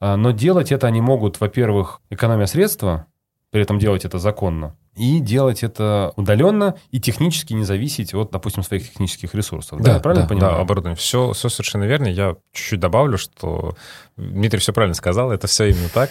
а, 0.00 0.16
но 0.16 0.30
делать 0.30 0.72
это 0.72 0.86
они 0.86 1.00
могут, 1.00 1.40
во-первых, 1.40 2.00
экономя 2.10 2.46
средства, 2.46 3.06
при 3.50 3.62
этом 3.62 3.78
делать 3.78 4.04
это 4.04 4.18
законно, 4.18 4.76
и 4.96 5.18
делать 5.18 5.62
это 5.62 6.12
удаленно 6.16 6.76
и 6.90 7.00
технически 7.00 7.52
не 7.52 7.64
зависеть 7.64 8.14
от, 8.14 8.30
допустим, 8.30 8.62
своих 8.62 8.88
технических 8.90 9.34
ресурсов. 9.34 9.80
Да, 9.80 9.94
я 9.94 10.00
правильно 10.00 10.26
понимаю? 10.26 10.54
Да, 10.54 10.60
оборудование. 10.60 10.96
Все, 10.96 11.32
все 11.32 11.48
совершенно 11.48 11.84
верно. 11.84 12.06
Я 12.06 12.36
чуть-чуть 12.52 12.80
добавлю, 12.80 13.18
что 13.18 13.76
Дмитрий 14.16 14.60
все 14.60 14.72
правильно 14.72 14.94
сказал, 14.94 15.32
это 15.32 15.46
все 15.46 15.66
именно 15.66 15.88
так. 15.88 16.10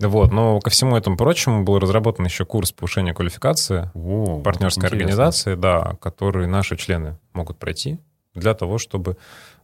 Вот. 0.00 0.32
Но 0.32 0.60
ко 0.60 0.70
всему 0.70 0.96
этому 0.96 1.16
прочему 1.16 1.64
был 1.64 1.78
разработан 1.78 2.24
еще 2.24 2.44
курс 2.44 2.72
повышения 2.72 3.12
квалификации 3.12 3.90
О, 3.94 4.40
партнерской 4.40 4.88
организации, 4.88 5.54
да, 5.54 5.96
который 6.00 6.46
наши 6.46 6.76
члены 6.76 7.18
могут 7.34 7.58
пройти. 7.58 7.98
для 8.34 8.54
того, 8.54 8.78
чтобы 8.78 9.18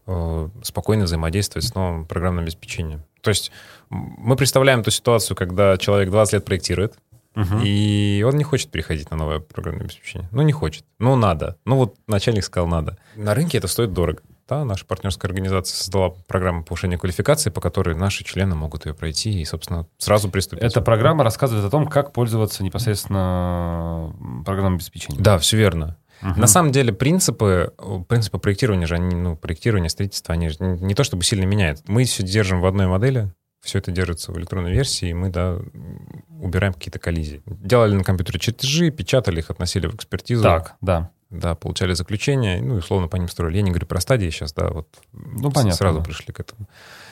э, 0.06 0.48
спокойно 0.62 1.04
взаимодействовать 1.04 1.66
с 1.66 1.74
новым 1.74 2.06
программным 2.06 2.44
обеспечением. 2.44 3.02
То 3.22 3.30
есть 3.30 3.50
мы 3.90 4.36
представляем 4.36 4.82
ту 4.82 4.90
ситуацию, 4.90 5.36
когда 5.36 5.76
человек 5.76 6.10
20 6.10 6.34
лет 6.34 6.44
проектирует, 6.44 6.94
угу. 7.38 7.60
и 7.62 8.24
он 8.26 8.36
не 8.36 8.44
хочет 8.44 8.70
переходить 8.70 9.10
на 9.10 9.16
новое 9.16 9.38
программное 9.38 9.84
обеспечение. 9.84 10.28
Ну, 10.32 10.42
не 10.42 10.52
хочет. 10.52 10.84
Ну, 10.98 11.16
надо. 11.16 11.56
Ну, 11.64 11.76
вот 11.76 11.96
начальник 12.06 12.44
сказал, 12.44 12.68
надо. 12.68 12.98
На 13.16 13.34
рынке 13.34 13.58
это 13.58 13.68
стоит 13.68 13.92
дорого. 13.92 14.22
Да, 14.48 14.64
наша 14.64 14.86
партнерская 14.86 15.28
организация 15.28 15.76
создала 15.76 16.10
программу 16.26 16.64
повышения 16.64 16.96
квалификации, 16.96 17.50
по 17.50 17.60
которой 17.60 17.94
наши 17.94 18.24
члены 18.24 18.54
могут 18.54 18.86
ее 18.86 18.94
пройти 18.94 19.42
и, 19.42 19.44
собственно, 19.44 19.86
сразу 19.98 20.30
приступить. 20.30 20.64
Эта 20.64 20.80
программа 20.80 21.22
рассказывает 21.22 21.66
о 21.66 21.70
том, 21.70 21.86
как 21.86 22.12
пользоваться 22.14 22.64
непосредственно 22.64 24.14
программным 24.46 24.76
обеспечением. 24.76 25.22
Да, 25.22 25.36
все 25.38 25.58
верно. 25.58 25.98
Угу. 26.22 26.40
На 26.40 26.46
самом 26.46 26.72
деле 26.72 26.94
принципы, 26.94 27.74
принципы 28.08 28.38
проектирования 28.38 28.86
же, 28.86 28.94
они, 28.94 29.14
ну, 29.14 29.36
проектирование, 29.36 29.90
строительство, 29.90 30.32
они 30.32 30.48
же 30.48 30.56
не 30.60 30.94
то 30.94 31.04
чтобы 31.04 31.24
сильно 31.24 31.44
меняют. 31.44 31.82
Мы 31.86 32.04
все 32.04 32.22
держим 32.22 32.62
в 32.62 32.66
одной 32.66 32.86
модели, 32.86 33.30
все 33.68 33.78
это 33.78 33.92
держится 33.92 34.32
в 34.32 34.38
электронной 34.38 34.72
версии, 34.72 35.10
и 35.10 35.14
мы, 35.14 35.28
да, 35.28 35.58
убираем 36.40 36.72
какие-то 36.72 36.98
коллизии. 36.98 37.42
Делали 37.46 37.94
на 37.94 38.02
компьютере 38.02 38.38
чертежи, 38.38 38.90
печатали 38.90 39.38
их, 39.40 39.50
относили 39.50 39.86
в 39.86 39.94
экспертизу. 39.94 40.42
Так, 40.42 40.76
да. 40.80 41.10
Да, 41.30 41.54
получали 41.54 41.92
заключение, 41.92 42.62
ну, 42.62 42.76
и 42.76 42.78
условно 42.78 43.06
по 43.06 43.16
ним 43.16 43.28
строили. 43.28 43.56
Я 43.56 43.62
не 43.62 43.70
говорю 43.70 43.86
про 43.86 44.00
стадии 44.00 44.30
сейчас, 44.30 44.54
да, 44.54 44.68
вот 44.68 44.88
ну, 45.12 45.50
понятно, 45.50 45.74
сразу 45.74 45.98
да. 45.98 46.04
пришли 46.04 46.32
к 46.32 46.40
этому. 46.40 46.66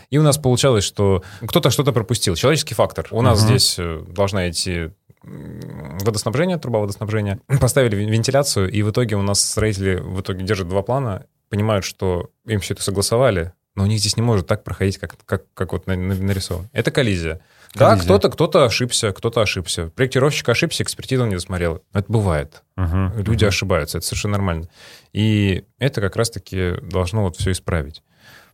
И 0.08 0.16
у 0.16 0.22
нас 0.22 0.38
получалось, 0.38 0.84
что 0.84 1.22
кто-то 1.46 1.68
что-то 1.68 1.92
пропустил. 1.92 2.34
Человеческий 2.34 2.74
фактор. 2.74 3.06
У 3.10 3.20
нас 3.20 3.40
угу. 3.40 3.48
здесь 3.48 3.74
э, 3.78 4.02
должна 4.08 4.48
идти 4.48 4.90
водоснабжение, 5.22 6.56
труба 6.56 6.78
водоснабжения. 6.78 7.40
Поставили 7.60 7.96
вентиляцию, 7.96 8.70
и 8.70 8.82
в 8.82 8.90
итоге 8.90 9.16
у 9.16 9.22
нас 9.22 9.42
строители 9.44 9.96
в 9.96 10.20
итоге 10.22 10.44
держат 10.44 10.68
два 10.68 10.80
плана, 10.80 11.26
понимают, 11.50 11.84
что 11.84 12.30
им 12.46 12.60
все 12.60 12.72
это 12.72 12.82
согласовали, 12.82 13.52
но 13.76 13.84
у 13.84 13.86
них 13.86 14.00
здесь 14.00 14.16
не 14.16 14.22
может 14.22 14.46
так 14.46 14.64
проходить, 14.64 14.98
как, 14.98 15.16
как, 15.24 15.44
как 15.54 15.72
вот 15.72 15.86
нарисовано. 15.86 16.68
Это 16.72 16.90
коллизия. 16.90 17.40
Да, 17.74 17.96
кто-то 17.96 18.30
кто 18.30 18.64
ошибся, 18.64 19.12
кто-то 19.12 19.42
ошибся. 19.42 19.90
Проектировщик 19.94 20.48
ошибся, 20.48 20.82
экспертизу 20.82 21.26
не 21.26 21.34
досмотрел. 21.34 21.82
Это 21.92 22.10
бывает. 22.10 22.62
Угу, 22.76 23.22
Люди 23.22 23.44
угу. 23.44 23.48
ошибаются, 23.48 23.98
это 23.98 24.06
совершенно 24.06 24.32
нормально. 24.32 24.68
И 25.12 25.64
это 25.78 26.00
как 26.00 26.16
раз-таки 26.16 26.74
должно 26.82 27.22
вот 27.22 27.36
все 27.36 27.52
исправить. 27.52 28.02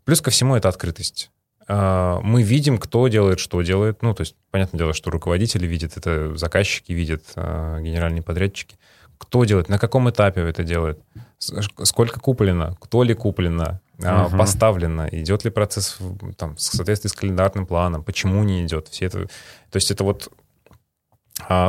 Плюс 0.04 0.20
ко 0.20 0.30
всему 0.30 0.56
это 0.56 0.68
открытость. 0.68 1.30
А, 1.68 2.20
мы 2.22 2.42
видим, 2.42 2.78
кто 2.78 3.06
делает, 3.08 3.38
что 3.38 3.62
делает. 3.62 4.02
Ну, 4.02 4.14
то 4.14 4.22
есть, 4.22 4.34
понятное 4.50 4.78
дело, 4.78 4.92
что 4.92 5.10
руководители 5.10 5.66
видят, 5.66 5.96
это 5.96 6.36
заказчики 6.36 6.92
видят, 6.92 7.22
а, 7.36 7.80
генеральные 7.80 8.22
подрядчики. 8.22 8.76
Кто 9.18 9.44
делает, 9.44 9.68
на 9.68 9.78
каком 9.78 10.10
этапе 10.10 10.40
это 10.40 10.64
делает, 10.64 10.98
сколько 11.38 12.18
куплено, 12.18 12.76
кто 12.80 13.04
ли 13.04 13.14
куплено, 13.14 13.80
угу. 14.02 14.36
поставлено, 14.36 15.08
идет 15.10 15.44
ли 15.44 15.50
процесс 15.50 15.98
там, 16.36 16.56
в 16.56 16.60
соответствии 16.60 17.08
с 17.08 17.12
календарным 17.12 17.66
планом, 17.66 18.02
почему 18.02 18.42
не 18.42 18.64
идет. 18.64 18.88
Все 18.88 19.06
это, 19.06 19.26
то 19.70 19.76
есть 19.76 19.90
это 19.90 20.04
вот 20.04 20.30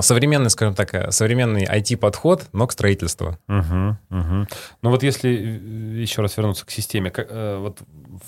современный, 0.01 0.49
скажем 0.49 0.75
так, 0.75 0.93
э, 0.93 1.11
современный 1.11 1.65
IT-подход, 1.65 2.49
но 2.51 2.67
к 2.67 2.73
строительству. 2.73 3.37
Угу, 3.47 3.97
угу. 4.09 4.47
Ну 4.81 4.89
вот 4.89 5.03
если 5.03 5.31
э, 5.31 6.01
еще 6.01 6.21
раз 6.21 6.37
вернуться 6.37 6.65
к 6.65 6.71
системе, 6.71 7.11
как, 7.11 7.27
э, 7.29 7.57
вот 7.57 7.81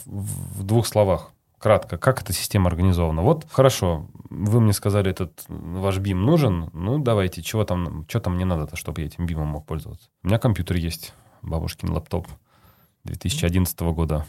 в, 0.06 0.60
в 0.60 0.64
двух 0.64 0.88
словах, 0.88 1.32
кратко, 1.60 1.98
как 1.98 2.22
эта 2.22 2.32
система 2.32 2.68
организована. 2.68 3.24
Вот, 3.24 3.48
хорошо, 3.50 4.08
вы 4.30 4.62
мне 4.62 4.72
сказали, 4.72 5.10
этот 5.10 5.46
ваш 5.48 5.98
бим 5.98 6.22
нужен, 6.22 6.70
ну, 6.74 7.00
давайте, 7.00 7.42
чего 7.42 7.64
там, 7.64 8.06
что 8.08 8.20
там 8.20 8.36
мне 8.36 8.46
надо-то, 8.46 8.76
чтобы 8.76 9.02
я 9.02 9.08
этим 9.08 9.26
бимом 9.26 9.48
мог 9.48 9.66
пользоваться? 9.66 10.10
У 10.24 10.28
меня 10.28 10.38
компьютер 10.38 10.78
есть, 10.78 11.14
бабушкин 11.42 11.92
лаптоп 11.92 12.28
2011 13.06 13.80
года. 13.82 14.26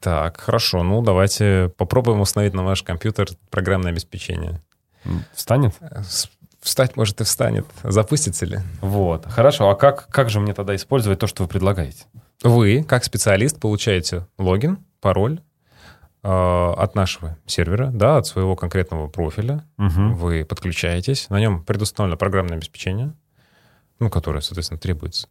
Так, 0.00 0.40
хорошо, 0.40 0.82
ну, 0.82 1.02
давайте 1.02 1.72
попробуем 1.76 2.20
установить 2.20 2.54
на 2.54 2.64
ваш 2.64 2.82
компьютер 2.82 3.28
программное 3.50 3.92
обеспечение. 3.92 4.60
Встанет? 5.32 5.74
Встать, 6.60 6.96
может, 6.96 7.20
и 7.20 7.24
встанет. 7.24 7.66
Запустится 7.82 8.46
ли? 8.46 8.58
Вот. 8.80 9.26
Хорошо. 9.26 9.68
А 9.68 9.74
как, 9.74 10.06
как 10.08 10.30
же 10.30 10.38
мне 10.38 10.54
тогда 10.54 10.76
использовать 10.76 11.18
то, 11.18 11.26
что 11.26 11.42
вы 11.42 11.48
предлагаете? 11.48 12.04
Вы, 12.42 12.84
как 12.84 13.04
специалист, 13.04 13.58
получаете 13.58 14.26
логин, 14.38 14.78
пароль, 15.00 15.40
Э, 16.24 16.72
от 16.76 16.94
нашего 16.94 17.36
сервера, 17.46 17.90
да, 17.92 18.18
от 18.18 18.28
своего 18.28 18.54
конкретного 18.54 19.08
профиля. 19.08 19.64
Угу. 19.78 20.14
Вы 20.14 20.44
подключаетесь, 20.44 21.28
на 21.30 21.40
нем 21.40 21.64
предустановлено 21.64 22.16
программное 22.16 22.58
обеспечение, 22.58 23.12
ну, 23.98 24.08
которое, 24.08 24.40
соответственно, 24.40 24.78
требуется. 24.78 25.26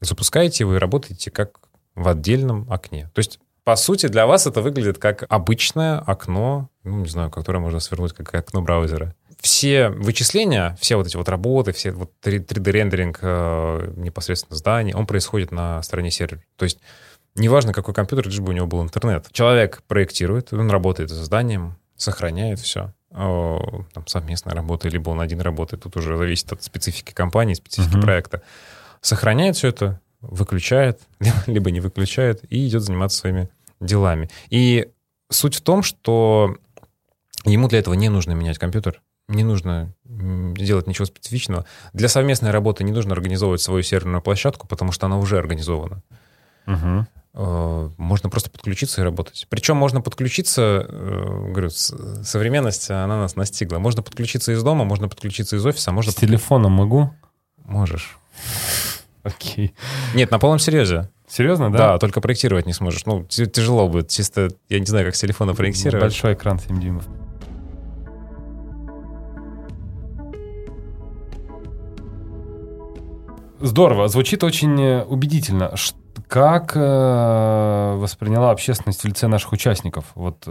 Запускаете 0.00 0.64
вы 0.64 0.80
работаете 0.80 1.30
как 1.30 1.60
в 1.94 2.08
отдельном 2.08 2.66
окне. 2.70 3.10
То 3.14 3.20
есть, 3.20 3.40
по 3.64 3.76
сути, 3.76 4.08
для 4.08 4.26
вас 4.26 4.46
это 4.46 4.60
выглядит 4.60 4.98
как 4.98 5.24
обычное 5.28 5.98
окно, 5.98 6.68
ну, 6.82 6.98
не 7.00 7.08
знаю, 7.08 7.30
которое 7.30 7.60
можно 7.60 7.80
свернуть 7.80 8.12
как 8.12 8.34
окно 8.34 8.62
браузера. 8.62 9.14
Все 9.40 9.88
вычисления, 9.88 10.76
все 10.80 10.96
вот 10.96 11.06
эти 11.06 11.16
вот 11.16 11.28
работы, 11.28 11.72
все 11.72 11.92
вот 11.92 12.12
3D-рендеринг 12.22 13.18
э, 13.20 13.92
непосредственно 13.96 14.56
зданий, 14.56 14.94
он 14.94 15.06
происходит 15.06 15.52
на 15.52 15.82
стороне 15.82 16.10
сервера. 16.10 16.42
То 16.56 16.64
есть 16.64 16.78
Неважно, 17.36 17.72
какой 17.72 17.94
компьютер, 17.94 18.28
лишь 18.28 18.38
бы 18.38 18.50
у 18.50 18.52
него 18.52 18.66
был 18.66 18.82
интернет. 18.82 19.26
Человек 19.32 19.82
проектирует, 19.88 20.52
он 20.52 20.70
работает 20.70 21.10
с 21.10 21.14
зданием, 21.14 21.76
сохраняет 21.96 22.60
все. 22.60 22.92
Там 23.10 24.06
совместная 24.06 24.54
работа, 24.54 24.88
либо 24.88 25.10
он 25.10 25.20
один 25.20 25.40
работает. 25.40 25.82
Тут 25.82 25.96
уже 25.96 26.16
зависит 26.16 26.52
от 26.52 26.62
специфики 26.62 27.12
компании, 27.12 27.54
специфики 27.54 27.96
uh-huh. 27.96 28.02
проекта. 28.02 28.42
Сохраняет 29.00 29.56
все 29.56 29.68
это, 29.68 30.00
выключает, 30.28 31.00
либо 31.46 31.70
не 31.70 31.80
выключает, 31.80 32.42
и 32.50 32.66
идет 32.66 32.82
заниматься 32.82 33.18
своими 33.18 33.48
делами. 33.80 34.30
И 34.50 34.88
суть 35.30 35.56
в 35.56 35.60
том, 35.60 35.82
что 35.82 36.56
ему 37.44 37.68
для 37.68 37.78
этого 37.78 37.94
не 37.94 38.08
нужно 38.08 38.32
менять 38.32 38.58
компьютер, 38.58 39.02
не 39.28 39.42
нужно 39.42 39.92
делать 40.04 40.86
ничего 40.86 41.06
специфичного. 41.06 41.64
Для 41.92 42.08
совместной 42.08 42.50
работы 42.50 42.84
не 42.84 42.92
нужно 42.92 43.12
организовывать 43.12 43.62
свою 43.62 43.82
серверную 43.82 44.22
площадку, 44.22 44.66
потому 44.66 44.92
что 44.92 45.06
она 45.06 45.18
уже 45.18 45.38
организована. 45.38 46.02
Угу. 46.66 47.06
Можно 47.96 48.30
просто 48.30 48.50
подключиться 48.50 49.00
и 49.00 49.04
работать. 49.04 49.46
Причем 49.48 49.76
можно 49.76 50.00
подключиться, 50.00 50.86
э, 50.88 51.50
говорю, 51.50 51.70
современность, 51.70 52.90
она 52.90 53.18
нас 53.18 53.34
настигла. 53.34 53.78
Можно 53.78 54.02
подключиться 54.02 54.52
из 54.52 54.62
дома, 54.62 54.84
можно 54.84 55.08
подключиться 55.08 55.56
из 55.56 55.66
офиса, 55.66 55.90
можно... 55.90 56.12
С 56.12 56.14
телефоном 56.14 56.72
могу? 56.72 57.12
Можешь. 57.64 58.18
Окей. 59.24 59.74
Нет, 60.14 60.30
на 60.30 60.38
полном 60.38 60.58
серьезе. 60.58 61.10
Серьезно, 61.26 61.72
да? 61.72 61.78
Да, 61.78 61.98
только 61.98 62.20
проектировать 62.20 62.66
не 62.66 62.72
сможешь. 62.72 63.06
Ну, 63.06 63.24
тяжело 63.24 63.88
будет. 63.88 64.08
Чисто, 64.08 64.50
я 64.68 64.78
не 64.78 64.86
знаю, 64.86 65.06
как 65.06 65.16
с 65.16 65.20
телефона 65.20 65.54
проектировать. 65.54 66.04
Большой 66.04 66.34
экран 66.34 66.58
7 66.58 66.80
дюймов. 66.80 67.04
Здорово, 73.64 74.08
звучит 74.08 74.44
очень 74.44 74.78
э, 74.78 75.04
убедительно. 75.04 75.74
Как 76.28 76.76
э, 76.76 77.94
восприняла 77.96 78.50
общественность 78.50 79.02
в 79.02 79.06
лице 79.06 79.26
наших 79.26 79.52
участников 79.52 80.04
вот 80.14 80.46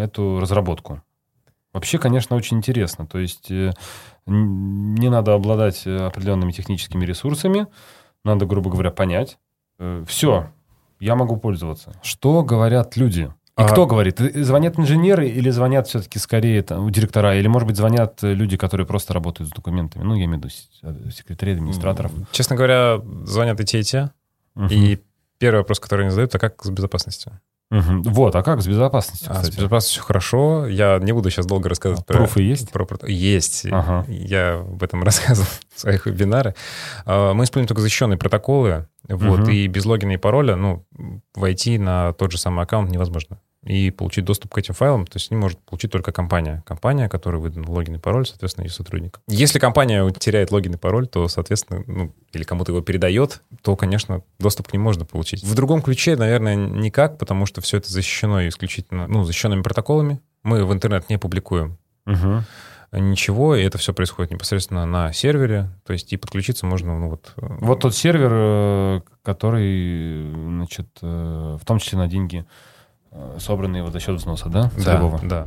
эту 0.00 0.40
разработку? 0.40 1.02
Вообще, 1.74 1.98
конечно, 1.98 2.36
очень 2.36 2.56
интересно. 2.56 3.06
То 3.06 3.18
есть 3.18 3.50
э, 3.50 3.72
не 4.24 5.10
надо 5.10 5.34
обладать 5.34 5.86
определенными 5.86 6.52
техническими 6.52 7.04
ресурсами, 7.04 7.66
надо, 8.28 8.46
грубо 8.46 8.70
говоря, 8.70 8.90
понять. 8.90 9.38
Э, 9.78 10.04
все, 10.06 10.50
я 11.00 11.16
могу 11.16 11.36
пользоваться. 11.36 11.92
Что 12.02 12.42
говорят 12.42 12.96
люди? 12.96 13.32
И 13.58 13.62
а... 13.62 13.66
кто 13.66 13.86
говорит? 13.86 14.18
Звонят 14.20 14.78
инженеры 14.78 15.28
или 15.28 15.50
звонят 15.50 15.88
все-таки 15.88 16.20
скорее 16.20 16.62
там, 16.62 16.90
директора? 16.90 17.36
Или, 17.36 17.48
может 17.48 17.66
быть, 17.66 17.76
звонят 17.76 18.22
люди, 18.22 18.56
которые 18.56 18.86
просто 18.86 19.14
работают 19.14 19.50
с 19.50 19.52
документами? 19.52 20.04
Ну, 20.04 20.14
я 20.14 20.26
имею 20.26 20.40
в 20.40 20.44
виду 20.44 21.10
секретарей, 21.10 21.56
администраторов. 21.56 22.12
Честно 22.30 22.54
говоря, 22.54 23.00
звонят 23.24 23.60
и 23.60 23.64
те, 23.64 23.80
и 23.80 23.82
те. 23.82 24.10
Угу. 24.54 24.68
И 24.70 24.98
первый 25.38 25.58
вопрос, 25.58 25.80
который 25.80 26.02
они 26.02 26.10
задают, 26.10 26.34
а 26.34 26.38
как 26.38 26.64
с 26.64 26.70
безопасностью? 26.70 27.40
Угу. 27.70 28.02
Вот, 28.10 28.34
а 28.34 28.42
как 28.42 28.62
с 28.62 28.66
безопасностью, 28.66 29.30
А, 29.30 29.44
с 29.44 29.50
безопасностью 29.50 30.02
хорошо. 30.02 30.66
Я 30.66 30.98
не 30.98 31.12
буду 31.12 31.28
сейчас 31.30 31.44
долго 31.44 31.68
рассказывать 31.68 32.02
а, 32.02 32.04
про... 32.04 32.18
Пруфы 32.18 32.42
есть? 32.42 32.70
Про, 32.70 32.86
про, 32.86 33.06
есть. 33.06 33.66
Ага. 33.70 34.06
Я 34.08 34.60
об 34.60 34.82
этом 34.82 35.02
рассказывал 35.04 35.48
в 35.74 35.78
своих 35.78 36.06
вебинарах. 36.06 36.54
А, 37.04 37.34
мы 37.34 37.44
используем 37.44 37.68
только 37.68 37.82
защищенные 37.82 38.16
протоколы. 38.16 38.88
Вот, 39.08 39.40
угу. 39.40 39.50
И 39.50 39.66
без 39.66 39.84
логина 39.84 40.12
и 40.12 40.16
пароля 40.16 40.56
ну, 40.56 40.86
войти 41.34 41.78
на 41.78 42.12
тот 42.14 42.32
же 42.32 42.38
самый 42.38 42.64
аккаунт 42.64 42.90
невозможно 42.90 43.38
и 43.68 43.90
получить 43.90 44.24
доступ 44.24 44.54
к 44.54 44.58
этим 44.58 44.72
файлам, 44.72 45.06
то 45.06 45.16
есть 45.16 45.30
не 45.30 45.36
может 45.36 45.58
получить 45.58 45.92
только 45.92 46.10
компания. 46.10 46.62
Компания, 46.66 47.08
которая 47.08 47.38
выдан 47.38 47.68
логин 47.68 47.96
и 47.96 47.98
пароль, 47.98 48.26
соответственно, 48.26 48.64
ее 48.64 48.70
сотрудник. 48.70 49.20
Если 49.28 49.58
компания 49.58 50.10
теряет 50.12 50.50
логин 50.50 50.74
и 50.74 50.76
пароль, 50.78 51.06
то, 51.06 51.28
соответственно, 51.28 51.84
ну, 51.86 52.14
или 52.32 52.44
кому-то 52.44 52.72
его 52.72 52.80
передает, 52.80 53.42
то, 53.60 53.76
конечно, 53.76 54.22
доступ 54.38 54.68
к 54.68 54.72
ним 54.72 54.82
можно 54.82 55.04
получить. 55.04 55.44
В 55.44 55.54
другом 55.54 55.82
ключе, 55.82 56.16
наверное, 56.16 56.56
никак, 56.56 57.18
потому 57.18 57.44
что 57.44 57.60
все 57.60 57.76
это 57.76 57.92
защищено 57.92 58.48
исключительно, 58.48 59.06
ну, 59.06 59.24
защищенными 59.24 59.60
протоколами. 59.60 60.20
Мы 60.42 60.64
в 60.64 60.72
интернет 60.72 61.10
не 61.10 61.18
публикуем. 61.18 61.76
Угу. 62.06 62.42
ничего, 62.92 63.54
и 63.54 63.62
это 63.62 63.76
все 63.76 63.92
происходит 63.92 64.32
непосредственно 64.32 64.86
на 64.86 65.12
сервере, 65.12 65.68
то 65.84 65.92
есть 65.92 66.10
и 66.14 66.16
подключиться 66.16 66.64
можно, 66.64 66.98
ну 66.98 67.10
вот... 67.10 67.34
э, 67.36 67.46
Вот 67.60 67.80
тот 67.80 67.94
сервер, 67.94 68.30
э, 68.32 69.00
который, 69.22 70.32
значит, 70.32 70.88
э, 71.02 71.58
в 71.60 71.66
том 71.66 71.80
числе 71.80 71.98
на 71.98 72.06
деньги, 72.06 72.46
собранные 73.38 73.82
вот 73.82 73.92
за 73.92 74.00
счет 74.00 74.16
взноса, 74.16 74.48
да? 74.48 74.70
Да, 74.76 74.82
целевого? 74.82 75.20
да. 75.22 75.46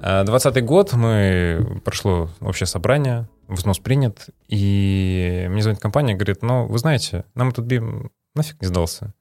А, 0.00 0.24
20 0.24 0.64
год, 0.64 0.92
мы 0.92 1.80
прошло 1.84 2.30
общее 2.40 2.66
собрание, 2.66 3.28
взнос 3.48 3.78
принят, 3.78 4.28
и 4.46 5.46
мне 5.50 5.62
звонит 5.62 5.80
компания, 5.80 6.14
говорит, 6.14 6.42
ну, 6.42 6.66
вы 6.66 6.78
знаете, 6.78 7.24
нам 7.34 7.48
этот 7.48 7.64
бим 7.64 8.10
нафиг 8.34 8.60
не 8.60 8.68
сдался. 8.68 9.14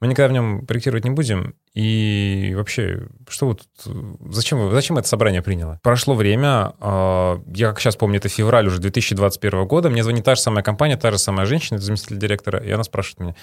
Мы 0.00 0.08
никогда 0.08 0.28
в 0.28 0.32
нем 0.32 0.66
проектировать 0.66 1.04
не 1.04 1.10
будем, 1.10 1.54
и 1.72 2.52
вообще, 2.56 3.06
что 3.28 3.54
тут, 3.54 3.68
зачем, 4.30 4.70
зачем 4.72 4.98
это 4.98 5.08
собрание 5.08 5.42
приняло? 5.42 5.80
Прошло 5.82 6.14
время, 6.14 6.74
а, 6.80 7.40
я 7.54 7.68
как 7.68 7.80
сейчас 7.80 7.96
помню, 7.96 8.18
это 8.18 8.28
февраль 8.28 8.66
уже 8.66 8.80
2021 8.80 9.66
года, 9.66 9.90
мне 9.90 10.02
звонит 10.02 10.24
та 10.24 10.34
же 10.34 10.40
самая 10.40 10.62
компания, 10.62 10.96
та 10.96 11.10
же 11.10 11.18
самая 11.18 11.46
женщина, 11.46 11.78
заместитель 11.78 12.18
директора, 12.18 12.62
и 12.62 12.70
она 12.70 12.84
спрашивает 12.84 13.20
меня, 13.20 13.34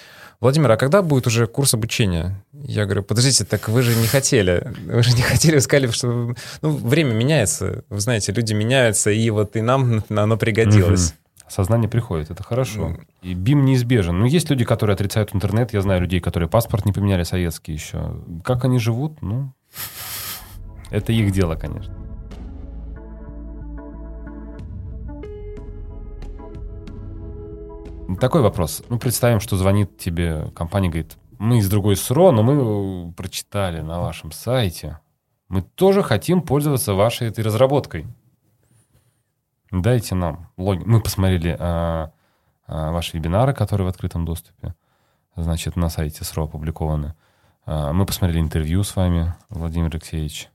Владимир, 0.41 0.71
а 0.71 0.77
когда 0.77 1.03
будет 1.03 1.27
уже 1.27 1.45
курс 1.45 1.75
обучения? 1.75 2.43
Я 2.51 2.85
говорю, 2.85 3.03
подождите, 3.03 3.45
так 3.45 3.69
вы 3.69 3.83
же 3.83 3.95
не 3.95 4.07
хотели. 4.07 4.73
Вы 4.85 5.03
же 5.03 5.11
не 5.13 5.21
хотели, 5.21 5.55
вы 5.55 5.61
сказали, 5.61 5.91
что 5.91 6.35
ну, 6.63 6.69
время 6.69 7.13
меняется. 7.13 7.83
Вы 7.89 7.99
знаете, 7.99 8.31
люди 8.31 8.53
меняются, 8.53 9.11
и 9.11 9.29
вот 9.29 9.55
и 9.55 9.61
нам 9.61 10.03
оно 10.09 10.37
пригодилось. 10.37 11.09
Мгм. 11.11 11.17
Сознание 11.51 11.89
приходит, 11.89 12.31
это 12.31 12.43
хорошо. 12.43 12.95
И 13.21 13.33
БИМ 13.33 13.65
неизбежен. 13.65 14.17
Ну, 14.17 14.25
есть 14.25 14.49
люди, 14.49 14.63
которые 14.63 14.93
отрицают 14.93 15.35
интернет. 15.35 15.73
Я 15.73 15.81
знаю 15.81 15.99
людей, 15.99 16.21
которые 16.21 16.47
паспорт 16.47 16.85
не 16.85 16.93
поменяли 16.93 17.23
советский 17.23 17.73
еще. 17.73 18.23
Как 18.45 18.63
они 18.63 18.79
живут, 18.79 19.21
ну, 19.21 19.51
это 20.91 21.11
их 21.11 21.33
дело, 21.33 21.55
конечно. 21.55 21.93
Такой 28.21 28.41
вопрос. 28.41 28.81
Ну, 28.87 28.97
представим, 28.97 29.41
что 29.41 29.57
звонит 29.57 29.97
тебе 29.97 30.51
компания, 30.55 30.87
говорит, 30.87 31.17
мы 31.37 31.57
из 31.57 31.69
другой 31.69 31.97
СРО, 31.97 32.31
но 32.31 32.43
мы 32.43 33.11
прочитали 33.11 33.81
на 33.81 33.99
вашем 33.99 34.31
сайте. 34.31 34.99
Мы 35.49 35.63
тоже 35.63 36.01
хотим 36.01 36.43
пользоваться 36.43 36.93
вашей 36.93 37.27
этой 37.27 37.43
разработкой. 37.43 38.07
Дайте 39.71 40.15
нам 40.15 40.49
логин. 40.57 40.83
Мы 40.85 41.01
посмотрели 41.01 41.55
а, 41.57 42.11
а, 42.67 42.91
ваши 42.91 43.15
вебинары, 43.15 43.53
которые 43.53 43.85
в 43.85 43.89
открытом 43.89 44.25
доступе. 44.25 44.75
Значит, 45.37 45.77
на 45.77 45.89
сайте 45.89 46.25
СРО 46.25 46.43
опубликованы. 46.43 47.15
А, 47.65 47.93
мы 47.93 48.05
посмотрели 48.05 48.41
интервью 48.41 48.83
с 48.83 48.95
вами, 48.97 49.33
Владимир 49.49 49.87
Алексеевич. 49.87 50.49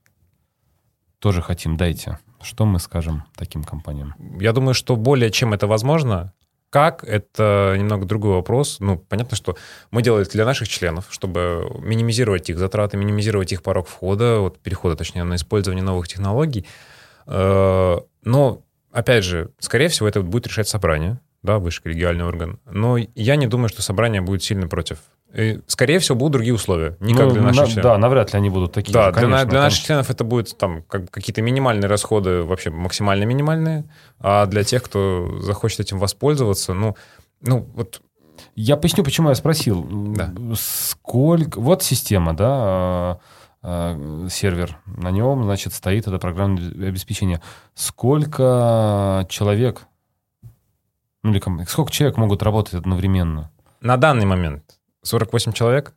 Тоже 1.18 1.40
хотим, 1.40 1.78
дайте. 1.78 2.18
Что 2.42 2.66
мы 2.66 2.78
скажем 2.78 3.24
таким 3.36 3.64
компаниям? 3.64 4.14
Я 4.38 4.52
думаю, 4.52 4.74
что 4.74 4.96
более 4.96 5.30
чем 5.30 5.54
это 5.54 5.66
возможно, 5.66 6.34
как, 6.68 7.02
это 7.02 7.74
немного 7.78 8.04
другой 8.04 8.34
вопрос. 8.34 8.80
Ну, 8.80 8.98
понятно, 8.98 9.34
что 9.34 9.56
мы 9.90 10.02
делаем 10.02 10.26
для 10.30 10.44
наших 10.44 10.68
членов, 10.68 11.06
чтобы 11.08 11.74
минимизировать 11.78 12.50
их 12.50 12.58
затраты, 12.58 12.98
минимизировать 12.98 13.50
их 13.52 13.62
порог 13.62 13.88
входа, 13.88 14.40
вот 14.40 14.58
перехода, 14.58 14.94
точнее, 14.94 15.24
на 15.24 15.36
использование 15.36 15.82
новых 15.82 16.06
технологий. 16.06 16.66
Но, 17.26 18.06
опять 18.96 19.24
же, 19.24 19.50
скорее 19.58 19.88
всего, 19.88 20.08
это 20.08 20.22
будет 20.22 20.46
решать 20.46 20.68
собрание, 20.68 21.20
да, 21.42 21.58
высший 21.58 21.82
коллегиальный 21.82 22.24
орган. 22.24 22.58
Но 22.70 22.96
я 23.14 23.36
не 23.36 23.46
думаю, 23.46 23.68
что 23.68 23.82
собрание 23.82 24.20
будет 24.20 24.42
сильно 24.42 24.66
против. 24.68 24.98
И, 25.34 25.60
скорее 25.66 25.98
всего, 25.98 26.16
будут 26.16 26.32
другие 26.32 26.54
условия, 26.54 26.96
не 27.00 27.12
как 27.12 27.26
Ну, 27.26 27.30
для 27.32 27.42
наших 27.42 27.62
на- 27.62 27.66
членов. 27.68 27.82
Да, 27.82 27.98
навряд 27.98 28.32
ли 28.32 28.38
они 28.38 28.48
будут 28.48 28.72
такие. 28.72 28.92
Да, 28.94 29.06
же, 29.06 29.12
для, 29.12 29.20
конечно, 29.20 29.44
для 29.44 29.52
там- 29.52 29.62
наших 29.64 29.84
членов 29.84 30.10
это 30.10 30.24
будет 30.24 30.56
там 30.56 30.82
как, 30.82 31.10
какие-то 31.10 31.42
минимальные 31.42 31.88
расходы, 31.88 32.42
вообще 32.42 32.70
максимально 32.70 33.24
минимальные, 33.24 33.84
а 34.18 34.46
для 34.46 34.64
тех, 34.64 34.82
кто 34.82 35.38
захочет 35.40 35.80
этим 35.80 35.98
воспользоваться, 35.98 36.72
ну, 36.72 36.96
ну 37.42 37.68
вот 37.74 38.00
Я 38.54 38.76
поясню, 38.76 39.04
почему 39.04 39.28
я 39.28 39.34
спросил. 39.34 39.86
Да. 40.16 40.32
Сколько... 40.54 41.60
Вот 41.60 41.82
система, 41.82 42.34
да, 42.34 42.48
а, 42.50 43.18
сервер. 44.30 44.78
На 44.86 45.10
нем, 45.10 45.42
значит, 45.44 45.72
стоит 45.72 46.06
это 46.06 46.18
программное 46.18 46.88
обеспечение. 46.88 47.42
Сколько 47.74 49.26
человек, 49.28 49.86
ну, 51.22 51.32
или 51.32 51.64
сколько 51.64 51.90
человек 51.90 52.16
могут 52.16 52.42
работать 52.42 52.74
одновременно? 52.74 53.50
на 53.80 53.96
данный 53.96 54.26
момент 54.26 54.78
48 55.02 55.52
человек, 55.52 55.94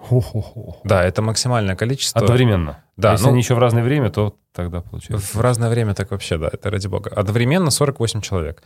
Хо-хо-хо. 0.00 0.80
да, 0.84 1.04
это 1.04 1.22
максимальное 1.22 1.76
количество. 1.76 2.20
Одновременно. 2.20 2.82
Да, 2.96 3.12
Если 3.12 3.24
ну- 3.26 3.30
они 3.30 3.40
еще 3.40 3.54
в 3.54 3.58
разное 3.58 3.82
время, 3.82 4.10
то 4.10 4.34
тогда 4.52 4.80
получается. 4.80 5.38
В 5.38 5.40
разное 5.40 5.70
время 5.70 5.94
так 5.94 6.10
вообще, 6.10 6.36
да, 6.38 6.48
это 6.52 6.70
ради 6.70 6.86
бога. 6.86 7.10
Одновременно 7.14 7.70
48 7.70 8.20
человек. 8.20 8.62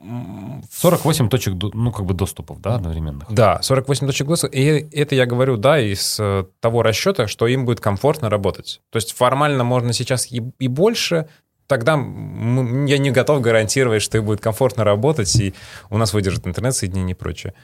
М, 0.00 0.62
48 0.70 1.28
точек, 1.28 1.54
ну, 1.74 1.92
как 1.92 2.06
бы 2.06 2.14
доступов, 2.14 2.60
да, 2.60 2.76
одновременных. 2.76 3.30
Да, 3.30 3.60
48 3.62 4.06
точек 4.06 4.26
голоса. 4.26 4.46
И 4.46 4.64
это 4.92 5.14
я 5.14 5.26
говорю, 5.26 5.56
да, 5.56 5.78
из 5.80 6.18
э, 6.20 6.44
того 6.60 6.82
расчета, 6.82 7.26
что 7.26 7.46
им 7.46 7.64
будет 7.64 7.80
комфортно 7.80 8.30
работать. 8.30 8.80
То 8.90 8.96
есть 8.96 9.12
формально 9.14 9.64
можно 9.64 9.92
сейчас 9.92 10.30
и, 10.30 10.42
и 10.58 10.68
больше, 10.68 11.28
тогда 11.66 11.92
я 11.94 12.98
не 12.98 13.10
готов 13.10 13.40
гарантировать, 13.40 14.02
что 14.02 14.18
им 14.18 14.26
будет 14.26 14.40
комфортно 14.40 14.84
работать, 14.84 15.34
и 15.36 15.54
у 15.90 15.98
нас 15.98 16.12
выдержит 16.14 16.46
интернет-соединение 16.46 17.14
и 17.14 17.18
прочее. 17.18 17.54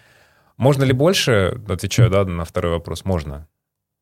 Можно 0.61 0.85
ли 0.85 0.93
больше? 0.93 1.59
Отвечаю, 1.69 2.11
да, 2.11 2.25
на 2.27 2.45
второй 2.45 2.73
вопрос. 2.73 3.07
Можно. 3.07 3.49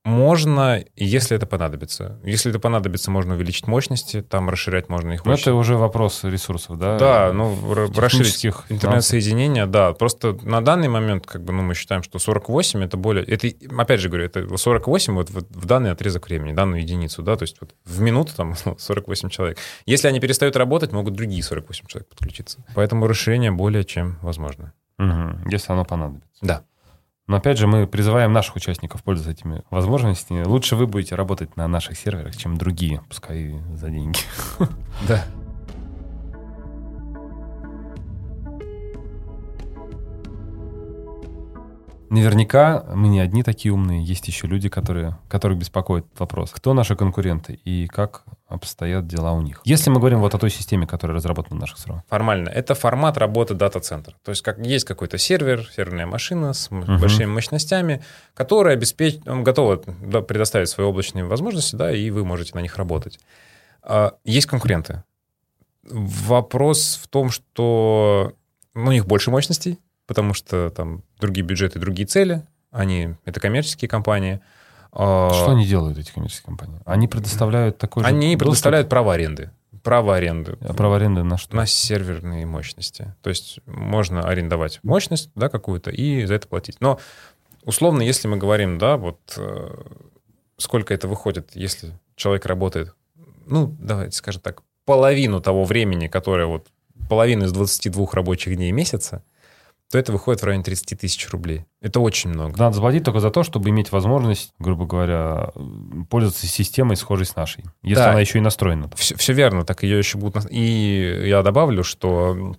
Можно, 0.05 0.83
если 0.97 1.37
это 1.37 1.47
понадобится. 1.47 2.19
Если 2.25 2.51
это 2.51 2.59
понадобится, 2.59 3.13
можно 3.13 3.35
увеличить 3.35 3.69
мощности, 3.69 4.23
там 4.23 4.51
расширять 4.51 4.89
можно 4.89 5.13
их 5.13 5.25
Ну, 5.25 5.33
это 5.33 5.55
уже 5.55 5.77
вопрос 5.77 6.25
ресурсов, 6.25 6.79
да? 6.79 6.99
да, 6.99 7.33
ну, 7.33 7.57
расширить 7.75 8.33
технических 8.33 8.65
интернет-соединение, 8.71 9.67
да. 9.67 9.93
Просто 9.93 10.37
на 10.43 10.61
данный 10.65 10.89
момент, 10.89 11.27
как 11.27 11.45
бы, 11.45 11.53
ну, 11.53 11.63
мы 11.63 11.75
считаем, 11.75 12.03
что 12.03 12.19
48 12.19 12.83
это 12.83 12.97
более... 12.97 13.25
Это, 13.25 13.49
опять 13.77 14.01
же 14.01 14.09
говорю, 14.09 14.25
это 14.25 14.57
48 14.57 15.15
вот, 15.15 15.31
вот 15.31 15.47
в 15.51 15.67
данный 15.67 15.93
отрезок 15.93 16.27
времени, 16.27 16.55
данную 16.55 16.83
единицу, 16.83 17.23
да, 17.23 17.37
то 17.37 17.45
есть 17.45 17.57
вот 17.61 17.75
в 17.85 18.01
минуту 18.01 18.35
там 18.35 18.55
48 18.79 19.29
человек. 19.29 19.59
Если 19.87 20.09
они 20.09 20.19
перестают 20.19 20.57
работать, 20.57 20.91
могут 20.91 21.15
другие 21.15 21.43
48 21.43 21.87
человек 21.87 22.09
подключиться. 22.09 22.65
Поэтому 22.75 23.07
расширение 23.07 23.53
более 23.53 23.85
чем 23.85 24.19
возможно. 24.23 24.73
Мгм, 24.99 25.49
если 25.49 25.73
оно 25.73 25.85
понадобится. 25.85 26.45
Да. 26.45 26.65
Но 27.29 27.37
опять 27.37 27.59
же, 27.59 27.67
мы 27.67 27.87
призываем 27.87 28.33
наших 28.33 28.57
участников 28.57 29.03
пользоваться 29.03 29.31
этими 29.39 29.63
возможностями. 29.71 30.45
Лучше 30.45 30.77
вы 30.77 30.87
будете 30.87 31.15
работать 31.15 31.57
на 31.57 31.69
наших 31.69 31.99
серверах, 31.99 32.35
чем 32.37 32.57
другие, 32.57 33.03
пускай 33.09 33.61
за 33.75 33.91
деньги. 33.91 34.21
Да. 35.07 35.25
Наверняка 42.11 42.87
мы 42.95 43.09
не 43.09 43.21
одни 43.21 43.43
такие 43.43 43.73
умные. 43.73 44.03
Есть 44.03 44.29
еще 44.29 44.47
люди, 44.47 44.71
которые, 44.71 45.19
которых 45.29 45.59
беспокоит 45.59 46.07
вопрос, 46.19 46.51
кто 46.53 46.73
наши 46.73 46.97
конкуренты 46.97 47.61
и 47.65 47.87
как 47.87 48.25
обстоят 48.49 49.07
дела 49.07 49.33
у 49.33 49.43
них. 49.43 49.61
Если 49.65 49.91
мы 49.91 49.99
говорим 49.99 50.21
вот 50.21 50.35
о 50.35 50.39
той 50.39 50.51
системе, 50.51 50.87
которая 50.87 51.17
разработана 51.17 51.57
в 51.57 51.61
наших 51.61 51.79
СРО. 51.79 52.03
Формально. 52.09 52.49
Это 52.49 52.75
формат 52.75 53.19
работы 53.19 53.55
дата-центра. 53.55 54.15
То 54.25 54.31
есть 54.31 54.43
как 54.43 54.59
есть 54.59 54.87
какой-то 54.87 55.19
сервер, 55.19 55.69
серверная 55.71 56.07
машина 56.07 56.55
с 56.55 56.71
Мгм. 56.71 56.99
большими 56.99 57.27
мощностями, 57.27 58.03
которая 58.35 58.75
обеспеч... 58.75 59.21
он 59.27 59.45
готова 59.45 59.83
да, 60.03 60.23
предоставить 60.23 60.71
свои 60.71 60.87
облачные 60.87 61.25
возможности, 61.25 61.77
да, 61.77 61.93
и 61.93 62.11
вы 62.11 62.25
можете 62.25 62.53
на 62.55 62.61
них 62.61 62.77
работать. 62.77 63.21
А, 63.83 64.15
Есть 64.25 64.47
конкуренты. 64.47 65.05
Вопрос 65.83 66.99
в 67.03 67.07
том, 67.09 67.31
что 67.31 68.33
ну, 68.75 68.89
у 68.89 68.93
них 68.93 69.07
больше 69.07 69.31
мощностей, 69.31 69.79
потому 70.07 70.33
что 70.33 70.71
там 70.71 71.03
другие 71.21 71.45
бюджеты, 71.45 71.79
другие 71.79 72.07
цели. 72.07 72.43
Они 72.71 73.15
это 73.27 73.41
коммерческие 73.41 73.89
компании. 73.89 74.41
А, 74.99 75.31
Что 75.33 75.53
они 75.53 75.65
делают, 75.65 75.97
эти 75.97 76.13
коммерческие 76.13 76.47
компании? 76.47 76.81
Они 76.85 77.07
предоставляют 77.07 77.79
такой 77.79 78.03
же 78.03 78.09
Они 78.09 78.33
доступ? 78.35 78.41
предоставляют 78.41 78.89
право 78.89 79.15
аренды. 79.15 79.51
Право 79.85 80.17
аренды. 80.17 80.59
А 80.61 80.75
право 80.75 80.97
аренды 80.97 81.23
на 81.23 81.39
что? 81.39 81.55
на 81.55 81.67
серверные 81.67 82.45
мощности. 82.47 83.15
То 83.23 83.31
есть 83.31 83.61
можно 83.65 84.23
арендовать 84.29 84.81
мощность, 84.83 85.31
да, 85.37 85.49
какую-то, 85.49 85.91
и 85.93 86.25
за 86.27 86.35
это 86.35 86.49
платить. 86.49 86.79
Но 86.81 86.99
условно, 87.65 88.03
если 88.03 88.27
мы 88.27 88.37
говорим, 88.39 88.79
да, 88.79 88.97
вот 88.97 89.21
э, 89.37 89.83
сколько 90.57 90.93
это 90.93 91.07
выходит, 91.07 91.53
если 91.55 91.99
человек 92.17 92.45
работает, 92.47 92.93
ну, 93.47 93.77
давайте 93.79 94.17
скажем 94.17 94.43
так, 94.43 94.63
половину 94.85 95.41
того 95.41 95.65
времени, 95.65 96.09
которое 96.09 96.47
вот 96.47 96.67
половину 97.09 97.45
из 97.45 97.53
22 97.53 98.07
рабочих 98.13 98.57
дней 98.57 98.73
месяца, 98.73 99.23
то 99.91 99.99
это 99.99 100.13
выходит 100.13 100.43
в 100.43 100.45
районе 100.45 100.63
30 100.65 101.01
тысяч 101.01 101.29
рублей. 101.31 101.65
Это 101.81 102.01
очень 102.01 102.31
много. 102.31 102.59
Надо 102.59 102.75
заплатить 102.75 103.05
только 103.05 103.21
за 103.21 103.31
то, 103.31 103.43
чтобы 103.43 103.71
иметь 103.71 103.91
возможность, 103.91 104.53
грубо 104.59 104.85
говоря, 104.87 105.51
пользоваться 106.11 106.47
системой, 106.47 106.97
схожей 106.97 107.25
с 107.27 107.35
нашей. 107.37 107.65
Если 107.83 107.95
Да. 108.03 108.11
она 108.11 108.21
еще 108.21 108.39
и 108.39 108.43
настроена. 108.43 108.91
Все, 108.97 109.17
все 109.17 109.33
верно, 109.33 109.65
так 109.65 109.83
ее 109.83 109.97
еще 109.99 110.19
будут... 110.19 110.47
И 110.51 111.23
я 111.27 111.43
добавлю, 111.43 111.85
что 111.85 112.55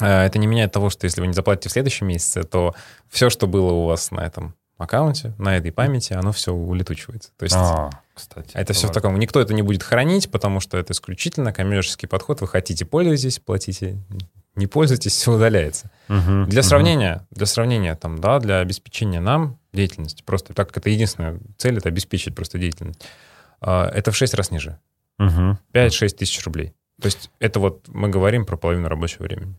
э, 0.00 0.06
это 0.06 0.38
не 0.38 0.46
меняет 0.46 0.72
того, 0.72 0.88
что 0.88 1.04
если 1.04 1.20
вы 1.20 1.26
не 1.26 1.34
заплатите 1.34 1.68
в 1.68 1.72
следующем 1.72 2.06
месяце, 2.06 2.44
то 2.44 2.74
все, 3.10 3.28
что 3.28 3.46
было 3.46 3.72
у 3.72 3.84
вас 3.86 4.10
на 4.10 4.20
этом 4.20 4.54
аккаунте, 4.78 5.34
на 5.38 5.56
этой 5.58 5.70
памяти, 5.70 6.14
оно 6.14 6.32
все 6.32 6.52
улетучивается. 6.52 7.30
То 7.36 7.44
есть 7.44 7.54
А, 7.56 7.90
кстати. 8.14 8.50
это 8.54 8.72
все 8.72 8.88
в 8.88 8.90
таком... 8.90 9.18
Никто 9.18 9.38
это 9.40 9.52
не 9.54 9.62
будет 9.62 9.82
хранить, 9.82 10.30
потому 10.30 10.60
что 10.60 10.78
это 10.78 10.92
исключительно 10.94 11.52
коммерческий 11.52 12.06
подход. 12.06 12.40
Вы 12.40 12.48
хотите, 12.48 12.84
пользуйтесь, 12.86 13.38
платите. 13.38 13.98
Не 14.56 14.66
пользуйтесь, 14.66 15.12
все 15.16 15.32
удаляется. 15.32 15.90
Мгм, 16.08 16.48
Для 16.48 16.62
сравнения, 16.62 17.26
для 17.30 17.46
сравнения, 17.46 17.94
там, 17.94 18.18
да, 18.18 18.38
для 18.38 18.58
обеспечения 18.60 19.20
нам 19.20 19.58
деятельности, 19.72 20.22
просто 20.24 20.54
так 20.54 20.68
как 20.68 20.78
это 20.78 20.90
единственная 20.90 21.40
цель, 21.56 21.78
это 21.78 21.88
обеспечить 21.88 22.34
просто 22.34 22.58
деятельность, 22.58 23.02
а, 23.60 23.88
это 23.88 24.10
в 24.12 24.16
6 24.16 24.34
раз 24.34 24.50
ниже. 24.50 24.78
Мгм. 25.18 25.58
5-6 25.72 26.16
тысяч 26.16 26.44
рублей. 26.44 26.74
То 27.00 27.06
есть 27.06 27.30
это 27.40 27.58
вот 27.60 27.88
мы 27.88 28.08
говорим 28.08 28.46
про 28.46 28.56
половину 28.56 28.88
рабочего 28.88 29.24
времени. 29.24 29.54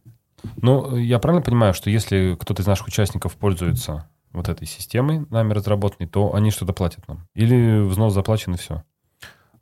Ну, 0.58 0.96
я 0.96 1.20
правильно 1.20 1.42
понимаю, 1.44 1.74
что 1.74 1.90
если 1.90 2.38
кто-то 2.40 2.62
из 2.62 2.68
наших 2.68 2.88
участников 2.88 3.36
пользуется 3.36 4.08
вот 4.32 4.48
этой 4.50 4.68
системой, 4.68 5.26
нами 5.30 5.54
разработанной, 5.54 6.08
то 6.10 6.34
они 6.36 6.52
что-то 6.52 6.74
платят 6.74 7.08
нам? 7.08 7.28
Или 7.34 7.82
взнос 7.82 8.14
заплачен 8.14 8.54
и 8.54 8.58
все? 8.58 8.84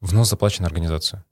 Взнос 0.02 0.30
заплачен 0.30 0.66
организацию. 0.66 1.24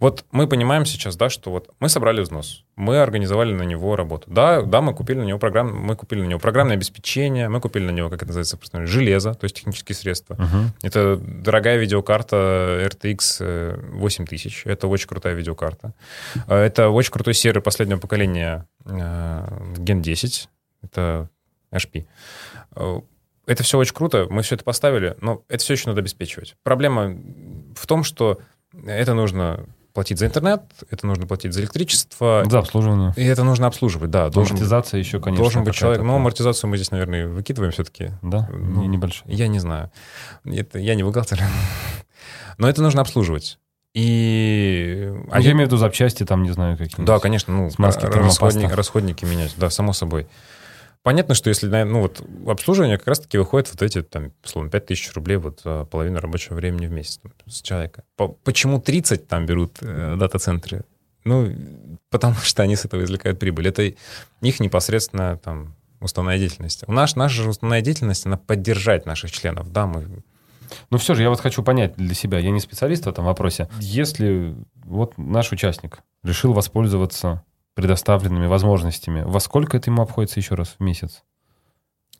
Вот 0.00 0.24
мы 0.30 0.46
понимаем 0.46 0.84
сейчас, 0.86 1.16
да, 1.16 1.28
что 1.28 1.50
вот 1.50 1.70
мы 1.80 1.88
собрали 1.88 2.20
взнос, 2.20 2.64
мы 2.76 3.00
организовали 3.00 3.52
на 3.52 3.64
него 3.64 3.96
работу. 3.96 4.30
Да, 4.30 4.62
да, 4.62 4.80
мы 4.80 4.94
купили 4.94 5.18
на 5.18 5.24
него 5.24 5.38
программ, 5.40 5.74
мы 5.74 5.96
купили 5.96 6.20
на 6.20 6.26
него 6.26 6.38
программное 6.38 6.76
обеспечение, 6.76 7.48
мы 7.48 7.60
купили 7.60 7.84
на 7.84 7.90
него, 7.90 8.08
как 8.08 8.18
это 8.18 8.28
называется, 8.28 8.56
просто 8.56 8.86
железо, 8.86 9.34
то 9.34 9.44
есть 9.44 9.56
технические 9.56 9.96
средства. 9.96 10.36
Это 10.82 11.16
дорогая 11.16 11.78
видеокарта 11.78 12.36
RTX 12.86 13.18
э, 13.40 13.80
8000. 13.94 14.62
Это 14.66 14.86
очень 14.86 15.08
крутая 15.08 15.34
видеокарта. 15.34 15.94
Э, 16.46 16.56
Это 16.56 16.90
очень 16.90 17.10
крутой 17.12 17.34
сервер 17.34 17.60
последнего 17.60 17.98
поколения 17.98 18.66
э, 18.84 18.90
Gen 19.78 20.00
10. 20.00 20.48
Это 20.82 21.28
HP. 21.72 22.06
Э, 22.76 23.00
Это 23.46 23.62
все 23.64 23.78
очень 23.78 23.94
круто, 23.94 24.26
мы 24.30 24.42
все 24.42 24.54
это 24.54 24.62
поставили, 24.64 25.16
но 25.20 25.42
это 25.48 25.64
все 25.64 25.72
еще 25.72 25.88
надо 25.88 26.00
обеспечивать. 26.02 26.54
Проблема 26.62 27.16
в 27.74 27.86
том, 27.86 28.04
что 28.04 28.38
это 28.86 29.14
нужно 29.14 29.66
платить 29.98 30.18
за 30.20 30.26
интернет, 30.26 30.62
это 30.90 31.06
нужно 31.08 31.26
платить 31.26 31.52
за 31.52 31.60
электричество, 31.60 32.44
За 32.48 32.60
обслуживание. 32.60 33.12
и 33.16 33.24
это 33.24 33.42
нужно 33.42 33.66
обслуживать, 33.66 34.10
да. 34.10 34.28
Должен, 34.30 34.52
Амортизация 34.52 34.98
еще, 35.00 35.18
конечно. 35.18 35.42
должен 35.42 35.64
быть 35.64 35.74
человек. 35.74 35.98
Но 36.02 36.04
такая. 36.04 36.16
амортизацию 36.20 36.70
мы 36.70 36.76
здесь, 36.76 36.92
наверное, 36.92 37.26
выкидываем 37.26 37.72
все-таки. 37.72 38.12
Да, 38.22 38.48
Ну, 38.52 38.82
не 38.82 38.86
небольшая. 38.86 39.28
Я 39.34 39.48
не 39.48 39.58
знаю. 39.58 39.90
Это, 40.44 40.78
я 40.78 40.94
не 40.94 41.02
бухгалтер. 41.02 41.40
Но 42.58 42.68
это 42.68 42.80
нужно 42.80 43.00
обслуживать. 43.00 43.58
И... 43.94 45.08
Ну, 45.10 45.26
они- 45.32 45.44
Я 45.46 45.50
имею 45.52 45.66
в 45.66 45.70
виду 45.70 45.78
запчасти, 45.78 46.24
там, 46.24 46.44
не 46.44 46.50
знаю, 46.52 46.76
какие 46.78 47.04
Да, 47.04 47.18
конечно, 47.18 47.52
ну, 47.52 47.70
Смазки, 47.70 48.04
ра- 48.04 48.12
термопаста. 48.12 48.44
расходники, 48.44 48.72
расходники 48.72 49.24
менять, 49.24 49.54
да, 49.56 49.68
само 49.70 49.92
собой. 49.92 50.28
Понятно, 51.08 51.34
что 51.34 51.48
если, 51.48 51.68
ну, 51.84 52.02
вот 52.02 52.22
обслуживание 52.46 52.98
как 52.98 53.08
раз-таки 53.08 53.38
выходит 53.38 53.70
вот 53.70 53.80
эти, 53.80 54.02
там, 54.02 54.30
условно, 54.44 54.70
5 54.70 54.84
тысяч 54.84 55.10
рублей 55.14 55.38
вот 55.38 55.62
за 55.64 55.86
половину 55.86 56.20
рабочего 56.20 56.56
времени 56.56 56.86
в 56.86 56.90
месяц 56.90 57.16
там, 57.16 57.32
с 57.46 57.62
человека. 57.62 58.04
По- 58.16 58.28
Почему 58.28 58.78
30 58.78 59.26
там 59.26 59.46
берут 59.46 59.78
э, 59.80 60.16
дата-центры? 60.18 60.84
Ну, 61.24 61.50
потому 62.10 62.34
что 62.34 62.62
они 62.62 62.76
с 62.76 62.84
этого 62.84 63.04
извлекают 63.04 63.38
прибыль. 63.38 63.68
Это 63.68 63.90
их 64.42 64.60
непосредственно 64.60 65.38
там 65.38 65.76
уставная 66.00 66.36
деятельность. 66.36 66.84
У 66.86 66.92
нас 66.92 67.16
наша 67.16 67.42
же 67.42 67.48
уставная 67.48 67.80
деятельность, 67.80 68.26
она 68.26 68.36
поддержать 68.36 69.06
наших 69.06 69.30
членов. 69.30 69.72
Да, 69.72 69.86
мы 69.86 70.22
Ну 70.90 70.98
все 70.98 71.14
же, 71.14 71.22
я 71.22 71.30
вот 71.30 71.40
хочу 71.40 71.62
понять 71.62 71.96
для 71.96 72.14
себя, 72.14 72.38
я 72.38 72.50
не 72.50 72.60
специалист 72.60 73.06
в 73.06 73.08
этом 73.08 73.24
вопросе. 73.24 73.70
Если 73.80 74.54
вот 74.84 75.16
наш 75.16 75.52
участник 75.52 76.00
решил 76.22 76.52
воспользоваться 76.52 77.44
предоставленными 77.78 78.46
возможностями, 78.46 79.22
во 79.22 79.38
сколько 79.38 79.76
это 79.76 79.88
ему 79.88 80.02
обходится 80.02 80.40
еще 80.40 80.56
раз 80.56 80.74
в 80.78 80.82
месяц? 80.82 81.22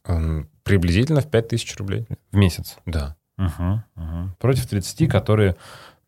эм, 0.09 0.49
приблизительно 0.65 1.21
в 1.21 1.31
5 1.31 1.49
тысяч 1.49 1.77
рублей. 1.77 2.07
В 2.33 2.37
месяц. 2.37 2.77
Да. 2.87 3.17
Мгм, 3.37 3.85
мгм. 3.95 4.37
Против 4.39 4.67
30, 4.67 5.09
которые 5.09 5.57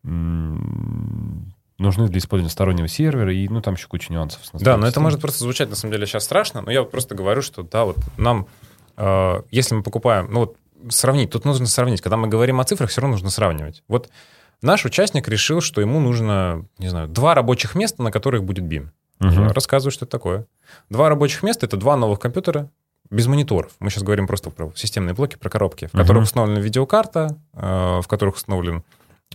нужны 0.03 2.07
для 2.07 2.17
использования 2.17 2.51
стороннего 2.51 2.87
сервера, 2.87 3.33
и 3.33 3.47
ну 3.47 3.61
там 3.61 3.75
еще 3.75 3.87
куча 3.87 4.11
нюансов. 4.11 4.41
Да, 4.53 4.77
но 4.77 4.87
это 4.87 4.99
может 4.99 5.21
просто 5.21 5.39
звучать 5.39 5.69
на 5.69 5.75
самом 5.75 5.93
деле 5.93 6.07
сейчас 6.07 6.23
страшно, 6.23 6.61
но 6.61 6.71
я 6.71 6.81
вот 6.81 6.89
просто 6.89 7.13
говорю, 7.13 7.43
что 7.43 7.61
да, 7.61 7.85
вот 7.85 7.97
нам, 8.17 8.47
э, 8.97 9.41
если 9.51 9.75
мы 9.75 9.83
покупаем, 9.83 10.27
ну 10.31 10.39
вот 10.41 10.57
сравнить, 10.89 11.29
тут 11.29 11.45
нужно 11.45 11.67
сравнить. 11.67 12.01
Когда 12.01 12.17
мы 12.17 12.27
говорим 12.27 12.59
о 12.59 12.63
цифрах, 12.63 12.89
все 12.89 13.01
равно 13.01 13.15
нужно 13.15 13.29
сравнивать. 13.29 13.83
Вот 13.87 14.09
наш 14.63 14.85
участник 14.85 15.27
решил, 15.27 15.61
что 15.61 15.81
ему 15.81 15.99
нужно, 15.99 16.65
не 16.79 16.89
знаю, 16.89 17.07
два 17.07 17.35
рабочих 17.35 17.75
места, 17.75 18.01
на 18.01 18.11
которых 18.11 18.43
будет 18.43 18.65
BIM. 18.65 18.89
Я 19.21 19.49
рассказываю, 19.53 19.91
что 19.91 20.05
это 20.05 20.11
такое. 20.11 20.45
Два 20.89 21.09
рабочих 21.09 21.43
места— 21.43 21.65
это 21.67 21.77
два 21.77 21.95
новых 21.95 22.19
компьютера 22.19 22.69
без 23.09 23.27
мониторов. 23.27 23.73
Мы 23.79 23.89
сейчас 23.89 24.03
говорим 24.03 24.25
просто 24.27 24.49
про 24.49 24.71
системные 24.75 25.13
блоки, 25.13 25.35
про 25.37 25.49
коробки, 25.49 25.87
в 25.87 25.91
которых 25.91 26.09
Мгм. 26.17 26.23
установлена 26.23 26.59
видеокарта, 26.61 27.37
э, 27.53 27.99
в 28.01 28.07
которых 28.07 28.35
установлен 28.35 28.83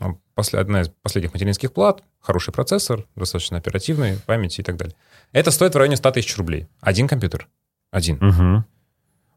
э, 0.01 0.05
после- 0.35 0.59
одна 0.61 0.83
из 0.83 0.90
последних 1.03 1.33
материнских 1.33 1.72
плат, 1.72 2.03
хороший 2.20 2.53
процессор, 2.53 3.07
достаточно 3.16 3.57
оперативный, 3.57 4.18
память 4.27 4.59
и 4.59 4.62
так 4.62 4.77
далее. 4.77 4.94
Это 5.33 5.51
стоит 5.51 5.75
в 5.75 5.79
районе 5.79 5.96
100 5.96 6.11
тысяч 6.11 6.37
рублей. 6.37 6.66
Один 6.81 7.09
компьютер. 7.09 7.49
Один. 7.92 8.18
Мгм. 8.20 8.64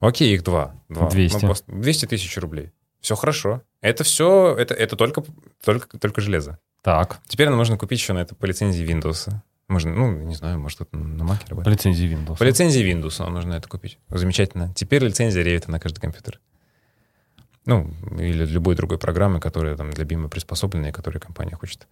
Окей, 0.01 0.33
их 0.33 0.43
два. 0.43 0.73
два. 0.89 1.09
200. 1.09 1.45
Ну, 1.45 1.51
пос- 1.51 1.63
200 1.67 2.07
тысяч 2.07 2.37
рублей. 2.37 2.71
Все 2.99 3.15
хорошо. 3.15 3.61
Это 3.81 4.03
все, 4.03 4.53
это, 4.57 4.73
это 4.73 4.95
только, 4.97 5.23
только, 5.63 5.97
только 5.97 6.19
железо. 6.21 6.57
Так, 6.81 7.19
Теперь 7.27 7.47
нам 7.49 7.57
нужно 7.57 7.77
купить 7.77 7.99
еще 7.99 8.11
на 8.13 8.19
это 8.19 8.35
по 8.35 8.45
лицензии 8.45 8.85
Windows. 8.85 9.29
Можно, 9.69 9.93
ну, 9.93 10.11
не 10.11 10.33
знаю, 10.33 10.59
может, 10.59 10.77
кто-то 10.77 10.97
на 10.97 11.25
по 11.25 11.39
работает. 11.47 11.77
лицензии 11.77 12.11
Windows. 12.11 12.37
По 12.37 12.43
лицензии 12.43 12.83
Windows 12.83 13.23
нам 13.23 13.35
нужно 13.35 13.53
это 13.53 13.69
купить. 13.69 13.99
Замечательно. 14.09 14.73
Теперь 14.73 15.03
лицензия 15.03 15.43
Revit 15.43 15.69
на 15.69 15.79
каждый 15.79 15.99
компьютер. 15.99 16.39
Ну, 17.65 17.93
или 18.17 18.45
любой 18.45 18.75
другой 18.75 18.97
программы, 18.97 19.39
которая 19.39 19.77
там 19.77 19.91
для 19.91 20.03
BIM 20.03 20.27
приспособлена, 20.27 20.89
и 20.89 20.91
которой 20.91 21.19
компания 21.19 21.55
хочет 21.55 21.87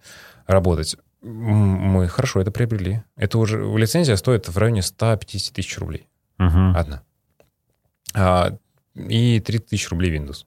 работать. 0.48 0.96
Мы 1.22 2.08
хорошо 2.08 2.40
это 2.40 2.50
приобрели. 2.50 3.04
Это 3.14 3.38
уже 3.38 3.58
лицензия 3.76 4.16
стоит 4.16 4.48
в 4.48 4.58
районе 4.58 4.82
150 4.82 5.54
тысяч 5.54 5.78
рублей. 5.78 6.08
Мгм. 6.38 6.76
Одна. 6.76 7.02
А, 8.12 8.58
и 8.96 9.38
30 9.38 9.68
тысяч 9.68 9.88
рублей 9.90 10.16
Windows. 10.16 10.46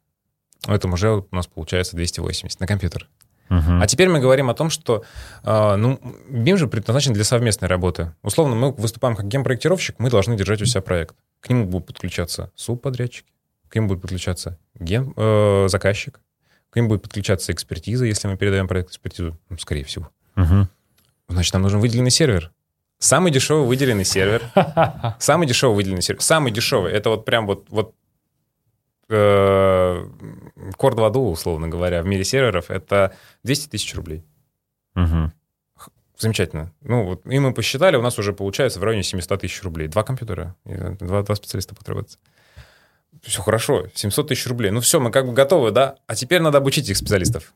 Это 0.67 0.89
уже 0.89 1.11
у 1.11 1.27
нас 1.31 1.47
получается 1.47 1.95
280 1.95 2.59
на 2.59 2.67
компьютер. 2.67 3.07
Мгм. 3.51 3.81
А 3.81 3.85
теперь 3.85 4.07
мы 4.07 4.21
говорим 4.21 4.49
о 4.49 4.53
том, 4.53 4.69
что 4.69 5.03
э, 5.43 5.75
ну, 5.75 5.99
BIM 6.29 6.55
же 6.55 6.67
предназначен 6.67 7.11
для 7.11 7.25
совместной 7.25 7.67
работы. 7.67 8.13
Условно, 8.23 8.55
мы 8.55 8.71
выступаем 8.71 9.13
как 9.13 9.27
гемпроектировщик, 9.27 9.95
мы 9.99 10.09
должны 10.09 10.37
держать 10.37 10.61
у 10.61 10.65
себя 10.65 10.81
проект. 10.81 11.15
К 11.41 11.49
нему 11.49 11.65
будут 11.65 11.87
подключаться 11.87 12.49
субподрядчики, 12.55 13.27
к 13.67 13.75
нему 13.75 13.89
будет 13.89 14.01
подключаться 14.01 14.57
ген, 14.79 15.13
э, 15.17 15.67
заказчик, 15.67 16.21
к 16.69 16.77
нему 16.77 16.87
будет 16.87 17.01
подключаться 17.01 17.51
экспертиза, 17.51 18.05
если 18.05 18.29
мы 18.29 18.37
передаем 18.37 18.69
проект 18.69 18.91
экспертизу, 18.91 19.37
ну, 19.49 19.57
скорее 19.57 19.83
всего. 19.83 20.09
Мгм. 20.35 20.69
Значит, 21.27 21.53
нам 21.53 21.63
нужен 21.63 21.81
выделенный 21.81 22.09
сервер. 22.11 22.51
Самый 22.99 23.33
дешевый 23.33 23.67
выделенный 23.67 24.05
сервер. 24.05 24.43
Самый 25.19 25.45
дешевый 25.45 25.75
выделенный 25.75 26.03
сервер. 26.03 26.21
Самый 26.21 26.53
дешевый. 26.53 26.93
Это 26.93 27.09
вот 27.09 27.25
прям 27.25 27.47
вот, 27.47 27.65
вот 27.69 27.95
Core 29.15 30.95
2 30.95 31.09
Duo, 31.09 31.31
условно 31.31 31.67
говоря, 31.67 32.01
в 32.01 32.05
мире 32.05 32.23
серверов, 32.23 32.71
это 32.71 33.15
200 33.43 33.69
тысяч 33.69 33.93
рублей. 33.95 34.23
Мгм. 34.95 35.33
Замечательно. 36.17 36.71
Ну, 36.81 37.03
вот, 37.03 37.25
и 37.25 37.39
мы 37.39 37.53
посчитали, 37.53 37.95
у 37.95 38.01
нас 38.01 38.19
уже 38.19 38.31
получается 38.33 38.79
в 38.79 38.83
районе 38.83 39.03
700 39.03 39.41
тысяч 39.41 39.63
рублей. 39.63 39.87
Два 39.87 40.03
компьютера, 40.03 40.55
и 40.65 40.75
два, 40.75 41.23
два 41.23 41.35
специалиста 41.35 41.75
работать. 41.85 42.19
Все 43.23 43.41
хорошо, 43.41 43.87
700 43.93 44.27
тысяч 44.29 44.47
рублей. 44.47 44.71
Ну 44.71 44.81
все, 44.81 44.99
мы 44.99 45.11
как 45.11 45.25
бы 45.25 45.33
готовы, 45.33 45.71
да? 45.71 45.97
А 46.07 46.15
теперь 46.15 46.41
надо 46.41 46.59
обучить 46.59 46.85
этих 46.85 46.97
специалистов. 46.97 47.53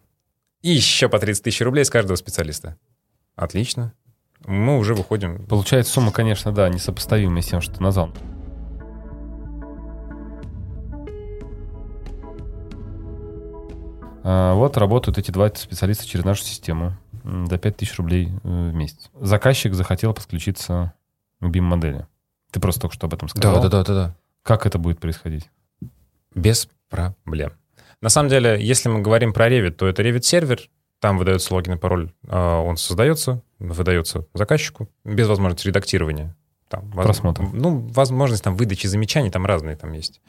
И 0.62 0.72
еще 0.72 1.10
по 1.10 1.20
30 1.20 1.44
тысяч 1.44 1.62
рублей 1.62 1.86
с 1.86 1.90
каждого 1.90 2.16
специалиста. 2.16 2.78
Отлично. 3.36 3.94
Мы 4.46 4.78
уже 4.78 4.94
выходим. 4.94 5.46
Получается, 5.46 5.94
сумма, 5.94 6.12
конечно, 6.12 6.52
да, 6.52 6.70
несопоставимая 6.70 7.42
с 7.42 7.48
тем, 7.48 7.62
что 7.62 7.76
ты 7.76 7.84
назвал. 7.84 8.12
Вот 14.26 14.78
работают 14.78 15.18
эти 15.20 15.30
два 15.30 15.50
специалиста 15.54 16.08
через 16.08 16.26
нашу 16.26 16.44
систему 16.44 16.98
за 17.24 17.58
5000 17.58 17.98
рублей 17.98 18.32
э, 18.44 18.70
в 18.70 18.74
месяц. 18.74 19.10
Заказчик 19.20 19.74
захотел 19.74 20.14
подключиться 20.14 20.94
к 21.40 21.46
BIM-модели. 21.46 22.08
Ты 22.52 22.60
просто 22.60 22.82
только 22.82 22.96
что 22.96 23.08
об 23.08 23.14
этом 23.14 23.28
сказал. 23.30 23.62
да, 23.84 23.94
да. 23.94 24.16
Как 24.44 24.66
это 24.66 24.78
будет 24.78 25.00
происходить? 25.00 25.50
Без 26.34 26.70
проблем. 26.90 27.54
На 28.02 28.10
самом 28.10 28.30
деле, 28.30 28.58
если 28.60 28.90
мы 28.90 29.02
говорим 29.02 29.34
про 29.34 29.50
Revit, 29.50 29.72
то 29.72 29.88
это 29.88 30.04
Revit 30.04 30.22
сервер, 30.22 30.60
там 31.00 31.18
выдается 31.18 31.54
логин 31.54 31.74
и 31.74 31.78
пароль, 31.78 32.12
а, 32.28 32.62
он 32.62 32.78
создается, 32.78 33.42
выдается 33.60 34.28
заказчику 34.34 34.90
без 35.04 35.28
возможности 35.28 35.68
редактирования. 35.68 36.36
Там, 36.68 36.92
Просмотр. 36.92 37.44
Ну, 37.54 37.88
возможность 37.90 38.44
там 38.44 38.56
выдачи 38.56 38.88
замечаний, 38.88 39.30
там 39.30 39.46
разные 39.46 39.76
там 39.76 39.92
есть. 39.92 40.22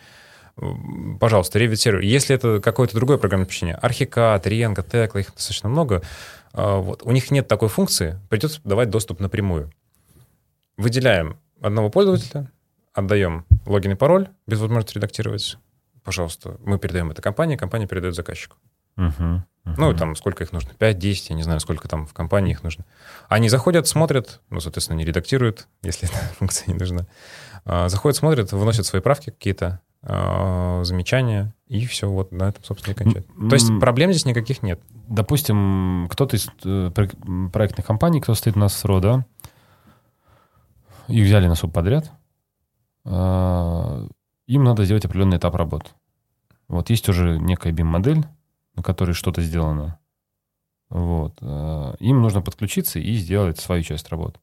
Пожалуйста, 1.20 1.58
Revit 1.58 1.76
сервер. 1.76 2.00
Если 2.00 2.34
это 2.34 2.60
какое-то 2.60 2.94
другое 2.96 3.18
программное 3.18 3.44
обеспечение, 3.46 3.78
Archicad, 3.82 4.42
Rengo, 4.44 4.86
Tekla, 4.88 5.20
их 5.20 5.34
достаточно 5.34 5.68
много, 5.68 6.02
а, 6.52 6.78
вот, 6.78 7.02
у 7.04 7.12
них 7.12 7.30
нет 7.30 7.46
такой 7.46 7.68
функции, 7.68 8.18
придется 8.30 8.60
давать 8.64 8.88
доступ 8.88 9.20
напрямую. 9.20 9.70
Выделяем 10.78 11.38
одного 11.60 11.90
пользователя, 11.90 12.50
отдаем 12.94 13.44
логин 13.66 13.92
и 13.92 13.94
пароль 13.94 14.28
без 14.46 14.58
возможности 14.60 14.94
редактировать, 14.96 15.58
пожалуйста, 16.04 16.56
мы 16.64 16.78
передаем 16.78 17.10
это 17.10 17.20
компании, 17.20 17.56
компания 17.56 17.86
передает 17.86 18.14
заказчику. 18.14 18.56
Мгм. 18.96 19.44
Ну, 19.64 19.88
Мгм. 19.88 19.96
там, 19.98 20.16
сколько 20.16 20.44
их 20.44 20.52
нужно? 20.52 20.72
5, 20.78 20.96
10, 20.98 21.30
я 21.30 21.34
не 21.36 21.42
знаю, 21.42 21.58
сколько 21.60 21.88
там 21.88 22.06
в 22.06 22.14
компании 22.14 22.52
их 22.52 22.62
нужно. 22.62 22.84
Они 23.28 23.48
заходят, 23.48 23.86
смотрят, 23.88 24.40
ну, 24.48 24.60
соответственно, 24.60 24.96
не 24.96 25.04
редактируют, 25.04 25.66
если 25.82 26.08
эта 26.08 26.16
функция 26.38 26.68
не 26.68 26.78
нужна. 26.78 27.06
А, 27.64 27.88
Заходят, 27.88 28.16
смотрят, 28.16 28.52
выносят 28.52 28.86
свои 28.86 29.02
правки 29.02 29.30
какие-то, 29.30 29.80
замечания, 30.06 31.52
и 31.66 31.84
все, 31.86 32.08
вот 32.08 32.30
на 32.30 32.44
этом, 32.44 32.62
собственно, 32.62 32.94
и 32.94 32.96
кончают. 32.96 33.26
М, 33.36 33.48
То 33.48 33.54
есть 33.54 33.68
проблем 33.80 34.12
здесь 34.12 34.24
никаких 34.24 34.62
нет. 34.62 34.80
Допустим, 35.08 36.08
кто-то 36.10 36.36
из 36.36 36.48
э, 36.64 36.90
проектной 37.52 37.84
компании, 37.84 38.20
кто 38.20 38.34
стоит 38.34 38.56
у 38.56 38.60
нас 38.60 38.74
с 38.74 38.84
РО, 38.84 39.00
да, 39.00 39.26
и 41.08 41.22
взяли 41.22 41.48
на 41.48 41.54
субподряд, 41.56 42.12
а, 43.04 44.06
им 44.46 44.64
надо 44.64 44.84
сделать 44.84 45.04
определенный 45.04 45.38
этап 45.38 45.54
работы. 45.54 45.90
Вот 46.68 46.90
есть 46.90 47.08
уже 47.08 47.38
некая 47.38 47.72
BIM-модель, 47.72 48.24
на 48.74 48.82
которой 48.82 49.12
что-то 49.12 49.40
сделано. 49.40 49.98
Вот. 50.88 51.40
Им 51.42 52.22
нужно 52.22 52.42
подключиться 52.42 52.98
и 52.98 53.14
сделать 53.14 53.58
свою 53.58 53.82
часть 53.82 54.08
работы. 54.08 54.40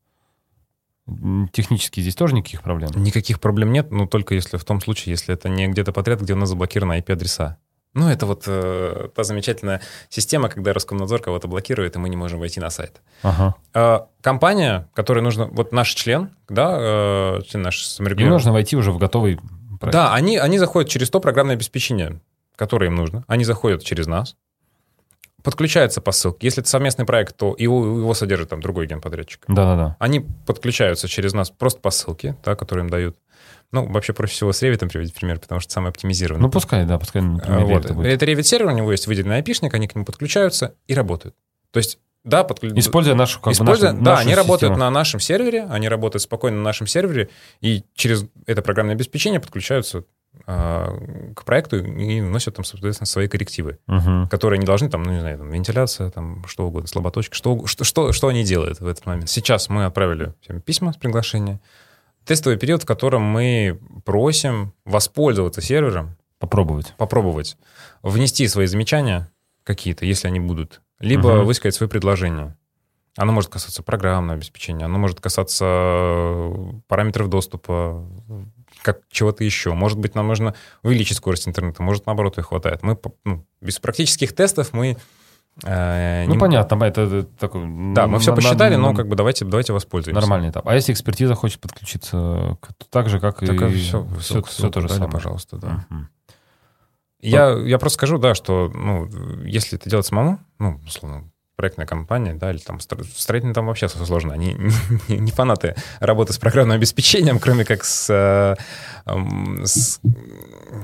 Технически 1.51 1.99
здесь 1.99 2.15
тоже 2.15 2.33
никаких 2.33 2.61
проблем. 2.61 2.91
Никаких 2.95 3.39
проблем 3.41 3.73
нет, 3.73 3.91
но 3.91 4.07
только 4.07 4.35
если 4.35 4.57
в 4.57 4.63
том 4.63 4.79
случае, 4.79 5.11
если 5.11 5.33
это 5.33 5.49
не 5.49 5.67
где-то 5.67 5.91
подряд, 5.91 6.21
где 6.21 6.33
у 6.33 6.37
нас 6.37 6.49
заблокированы 6.49 6.99
IP-адреса. 6.99 7.57
Ну, 7.93 8.09
это 8.09 8.25
вот 8.25 8.45
э, 8.47 9.09
та 9.13 9.23
замечательная 9.23 9.81
система, 10.09 10.49
когда 10.49 10.73
Роскомнадзор 10.73 11.21
кого-то 11.21 11.47
блокирует, 11.47 11.95
и 11.95 11.99
мы 11.99 12.09
не 12.09 12.15
можем 12.15 12.39
войти 12.39 12.59
на 12.59 12.71
сайт. 12.71 13.01
Ага. 13.21 13.55
Э, 13.75 13.99
компания, 14.21 14.89
которой 14.95 15.19
нужно... 15.19 15.45
Вот 15.45 15.71
наш 15.73 15.93
член, 15.93 16.31
да, 16.49 16.75
э, 16.79 17.41
член 17.47 17.61
наш 17.61 17.83
Им 17.83 17.89
саморегулированный. 17.89 18.33
нужно 18.35 18.51
войти 18.51 18.75
уже 18.75 18.91
в 18.91 18.97
готовый 18.97 19.39
проект. 19.79 19.93
Да, 19.93 20.13
они, 20.13 20.37
они 20.37 20.57
заходят 20.57 20.89
через 20.89 21.11
то 21.11 21.19
программное 21.19 21.55
обеспечение, 21.55 22.19
которое 22.55 22.87
им 22.87 22.95
нужно. 22.95 23.25
Они 23.27 23.43
заходят 23.43 23.83
через 23.83 24.07
нас, 24.07 24.35
подключаются 25.43 26.01
по 26.01 26.11
ссылке. 26.11 26.47
Если 26.47 26.61
это 26.61 26.69
совместный 26.69 27.05
проект, 27.05 27.35
то 27.37 27.55
его, 27.57 27.85
его 27.85 28.13
содержит 28.13 28.49
там 28.49 28.61
другой 28.61 28.87
генподрядчик. 28.87 29.43
Да-да-да. 29.47 29.97
Они 29.99 30.25
подключаются 30.45 31.07
через 31.07 31.33
нас 31.33 31.49
просто 31.51 31.79
по 31.81 31.91
ссылке, 31.91 32.35
да, 32.43 32.55
которую 32.55 32.85
им 32.85 32.89
дают. 32.89 33.17
Ну, 33.71 33.85
вообще 33.91 34.13
проще 34.13 34.33
всего 34.33 34.53
с 34.53 34.61
Revit 34.61 34.87
приводить 34.87 35.13
пример, 35.13 35.39
потому 35.39 35.59
что 35.59 35.71
самый 35.73 35.89
оптимизированный. 35.89 36.43
Ну, 36.43 36.49
пускай, 36.49 36.85
да, 36.85 36.97
пускай 36.99 37.21
на 37.21 37.41
А, 37.43 37.59
вот. 37.59 37.85
это 37.85 37.93
будет. 37.93 38.07
Это 38.07 38.25
Revit 38.25 38.43
сервер, 38.43 38.67
у 38.67 38.71
него 38.71 38.91
есть 38.91 39.07
выделенный 39.07 39.37
айпишник, 39.37 39.73
они 39.73 39.87
к 39.87 39.95
нему 39.95 40.05
подключаются 40.05 40.75
и 40.87 40.93
работают. 40.93 41.35
То 41.71 41.79
есть, 41.79 41.97
да, 42.23 42.43
подключ... 42.43 42.73
Используя 42.75 43.15
нашу, 43.15 43.39
как 43.39 43.47
бы, 43.47 43.51
Используя, 43.53 43.91
нашу- 43.91 44.03
да, 44.03 44.11
нашу 44.11 44.21
они 44.21 44.35
работают 44.35 44.73
систему. 44.73 44.77
на 44.77 44.91
нашем 44.91 45.19
сервере, 45.19 45.63
они 45.69 45.89
работают 45.89 46.21
спокойно 46.21 46.57
на 46.57 46.63
нашем 46.63 46.85
сервере, 46.87 47.29
и 47.61 47.83
через 47.95 48.25
это 48.45 48.61
программное 48.61 48.95
обеспечение 48.95 49.39
подключаются 49.39 50.03
к 50.45 51.43
проекту 51.45 51.77
и 51.83 52.19
вносят 52.21 52.55
там, 52.55 52.65
соответственно, 52.65 53.05
свои 53.05 53.27
коррективы, 53.27 53.79
Мгм. 53.87 54.27
которые 54.27 54.57
они 54.57 54.65
должны, 54.65 54.89
там, 54.89 55.03
ну, 55.03 55.11
не 55.13 55.19
знаю, 55.19 55.37
там, 55.37 55.49
вентиляция, 55.49 56.09
там, 56.09 56.43
что 56.47 56.67
угодно, 56.67 56.87
слаботочка, 56.87 57.35
что, 57.35 57.65
что, 57.65 57.83
что, 57.83 58.11
что 58.11 58.27
они 58.27 58.43
делают 58.43 58.79
в 58.81 58.87
этот 58.87 59.05
момент. 59.05 59.29
Сейчас 59.29 59.69
мы 59.69 59.85
отправили 59.85 60.33
всем 60.41 60.59
письма 60.61 60.91
с 60.93 60.97
приглашения. 60.97 61.61
Тестовый 62.25 62.57
период, 62.57 62.83
в 62.83 62.85
котором 62.85 63.21
мы 63.21 63.79
просим 64.05 64.73
воспользоваться 64.85 65.61
сервером, 65.61 66.17
Попробовать. 66.39 66.93
попробовать 66.97 67.57
внести 68.01 68.47
свои 68.47 68.65
замечания 68.65 69.29
какие-то, 69.63 70.05
если 70.05 70.27
они 70.27 70.39
будут, 70.41 70.81
либо 70.99 71.35
Мгм. 71.35 71.45
высказать 71.45 71.75
свои 71.75 71.87
предложения. 71.89 72.57
Оно 73.15 73.31
может 73.31 73.51
касаться 73.51 73.83
программного 73.83 74.33
обеспечения, 74.37 74.85
оно 74.85 74.97
может 74.97 75.19
касаться 75.21 75.65
э, 75.67 76.53
параметров 76.87 77.29
доступа, 77.29 78.03
как 78.83 78.99
чего-то 79.09 79.43
еще. 79.43 79.73
Может 79.73 79.97
быть, 79.97 80.13
нам 80.13 80.27
нужно 80.27 80.53
увеличить 80.83 81.17
скорость 81.17 81.47
интернета, 81.47 81.81
может, 81.81 82.05
наоборот, 82.05 82.37
ее 82.37 82.43
хватает. 82.43 82.83
Мы 82.83 82.97
ну, 83.25 83.43
без 83.61 83.79
практических 83.79 84.33
тестов 84.35 84.73
мы... 84.73 84.97
э, 85.63 86.25
Ну, 86.27 86.33
не- 86.33 86.39
понятно, 86.39 86.83
это, 86.83 87.01
это 87.01 87.23
такой... 87.39 87.61
Да, 87.93 88.07
мы 88.07 88.19
все 88.19 88.31
на- 88.31 88.35
на- 88.35 88.41
посчитали, 88.41 88.75
но 88.75 88.91
на- 88.91 88.95
как 88.95 89.07
бы 89.07 89.15
давайте, 89.15 89.45
давайте 89.45 89.73
воспользуемся. 89.73 90.19
Нормальный 90.21 90.49
этап. 90.49 90.67
А 90.67 90.75
если 90.75 90.93
экспертиза 90.93 91.33
хочет 91.35 91.59
подключиться 91.61 92.57
к- 92.61 92.73
так 92.89 93.09
же, 93.09 93.19
как 93.19 93.39
Так, 93.39 93.61
и... 93.63 93.75
все, 93.75 94.05
все, 94.19 94.41
все 94.43 94.69
то 94.69 94.81
же 94.81 94.89
самое. 94.89 95.11
пожалуйста, 95.11 95.57
да. 95.57 95.85
Мгм. 95.89 96.09
Я, 97.21 97.51
я 97.51 97.79
просто 97.79 97.95
скажу, 97.97 98.17
да, 98.17 98.35
что, 98.35 98.69
ну, 98.75 99.07
если 99.45 99.77
это 99.79 99.89
делать 99.89 100.05
самому, 100.05 100.39
ну, 100.59 100.81
условно, 100.85 101.31
проектная 101.55 101.85
компания, 101.85 102.33
да, 102.33 102.51
или 102.51 102.57
там 102.57 102.77
стро- 102.77 103.03
строительные 103.03 103.53
там 103.53 103.67
вообще 103.67 103.87
сложно. 103.87 104.33
Они 104.33 104.55
не, 105.07 105.17
не 105.17 105.31
фанаты 105.31 105.75
работы 105.99 106.33
с 106.33 106.37
программным 106.37 106.75
обеспечением, 106.75 107.39
кроме 107.39 107.65
как 107.65 107.83
с, 107.83 108.09
э, 108.09 108.55
с, 109.63 109.99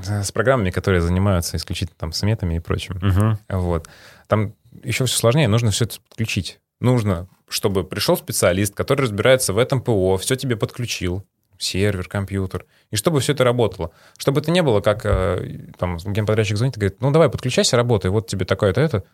с 0.02 0.32
программами, 0.32 0.70
которые 0.70 1.00
занимаются 1.00 1.56
исключительно 1.56 1.96
там 1.98 2.12
сметами 2.12 2.56
и 2.56 2.60
прочим. 2.60 2.98
Мгм. 3.02 3.38
Вот. 3.48 3.88
Там 4.26 4.54
еще 4.82 5.06
все 5.06 5.16
сложнее, 5.16 5.48
нужно 5.48 5.70
все 5.70 5.84
это 5.84 5.96
подключить. 6.08 6.60
Нужно, 6.80 7.28
чтобы 7.48 7.84
пришел 7.84 8.16
специалист, 8.16 8.74
который 8.74 9.02
разбирается 9.02 9.52
в 9.52 9.58
этом 9.58 9.82
ПО, 9.82 10.16
все 10.16 10.36
тебе 10.36 10.56
подключил, 10.56 11.24
сервер, 11.58 12.08
компьютер, 12.08 12.64
и 12.90 12.96
чтобы 12.96 13.20
все 13.20 13.32
это 13.32 13.44
работало. 13.44 13.90
Чтобы 14.16 14.40
это 14.40 14.50
не 14.50 14.62
было, 14.62 14.80
как 14.80 15.04
э, 15.04 15.58
там 15.78 15.98
генподрядчик 15.98 16.56
звонит 16.56 16.76
и 16.76 16.80
говорит, 16.80 17.00
ну 17.00 17.10
давай, 17.10 17.28
подключайся, 17.28 17.76
работай, 17.76 18.10
вот 18.10 18.28
тебе 18.28 18.46
такое-то 18.46 18.80
это, 18.80 19.04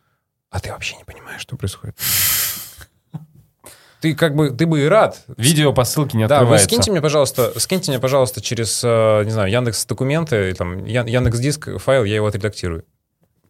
а 0.50 0.60
ты 0.60 0.70
вообще 0.70 0.96
не 0.96 1.04
понимаешь, 1.04 1.40
что 1.40 1.56
происходит. 1.56 1.96
Ты 4.00 4.14
как 4.14 4.34
бы, 4.36 4.50
ты 4.50 4.66
бы 4.66 4.82
и 4.82 4.86
рад. 4.86 5.24
Видео 5.38 5.72
по 5.72 5.84
ссылке 5.84 6.18
не 6.18 6.26
Да, 6.28 6.36
вы 6.36 6.40
открывается. 6.42 6.66
скиньте 6.66 6.90
мне, 6.90 7.00
пожалуйста, 7.00 7.58
скиньте 7.58 7.90
мне, 7.90 7.98
пожалуйста, 7.98 8.40
через, 8.42 8.82
э, 8.84 9.22
не 9.24 9.30
знаю, 9.30 9.50
Яндекс 9.50 9.86
документы, 9.86 10.52
там, 10.54 10.84
Яндекс 10.84 11.38
Диск 11.38 11.78
файл, 11.78 12.04
я 12.04 12.16
его 12.16 12.26
отредактирую. 12.26 12.84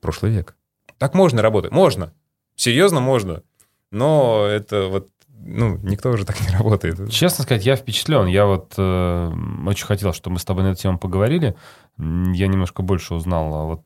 Прошлый 0.00 0.30
век. 0.32 0.54
Так 0.98 1.14
можно 1.14 1.42
работать? 1.42 1.72
Можно. 1.72 2.12
Серьезно, 2.54 3.00
можно. 3.00 3.42
Но 3.90 4.46
это 4.46 4.86
вот, 4.86 5.08
ну, 5.28 5.78
никто 5.82 6.10
уже 6.10 6.24
так 6.24 6.40
не 6.40 6.48
работает. 6.56 7.10
Честно 7.10 7.42
сказать, 7.42 7.66
я 7.66 7.74
впечатлен. 7.74 8.26
Я 8.26 8.46
вот 8.46 8.74
э, 8.78 9.32
очень 9.66 9.86
хотел, 9.86 10.12
чтобы 10.12 10.34
мы 10.34 10.38
с 10.38 10.44
тобой 10.44 10.62
на 10.62 10.68
эту 10.68 10.80
тему 10.80 10.98
поговорили. 10.98 11.56
Я 11.98 12.46
немножко 12.46 12.82
больше 12.82 13.14
узнал 13.14 13.52
о 13.52 13.66
вот 13.66 13.82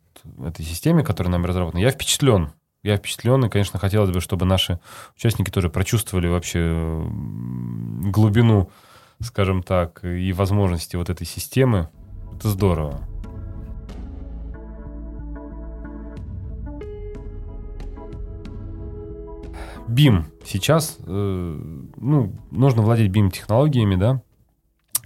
этой 0.46 0.64
системе, 0.64 1.03
которая 1.03 1.33
нами 1.33 1.46
разработана. 1.46 1.81
Я 1.81 1.90
впечатлен. 1.90 2.53
Я 2.83 2.97
впечатлен, 2.97 3.45
и, 3.45 3.49
конечно, 3.51 3.79
хотелось 3.79 4.11
бы, 4.11 4.21
чтобы 4.21 4.47
наши 4.47 4.81
участники 5.14 5.51
тоже 5.51 5.69
прочувствовали 5.69 6.29
вообще 6.29 7.05
глубину, 8.11 8.71
скажем 9.21 9.62
так, 9.62 10.03
и 10.03 10.33
возможности 10.33 10.97
вот 10.97 11.11
этой 11.11 11.27
системы. 11.27 11.90
Это 12.35 12.49
здорово. 12.49 13.07
BIM. 19.90 20.25
Сейчас, 20.45 20.97
э, 21.01 21.83
ну, 21.97 22.33
нужно 22.51 22.83
владеть 22.83 23.11
BIM-технологиями, 23.11 23.97
да, 23.97 24.23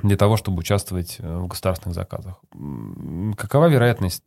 для 0.03 0.17
того, 0.17 0.37
чтобы 0.37 0.61
участвовать 0.61 1.17
э, 1.19 1.39
в 1.39 1.49
государственных 1.49 1.95
заказах. 1.95 2.41
Какова 3.37 3.67
вероятность, 3.67 4.23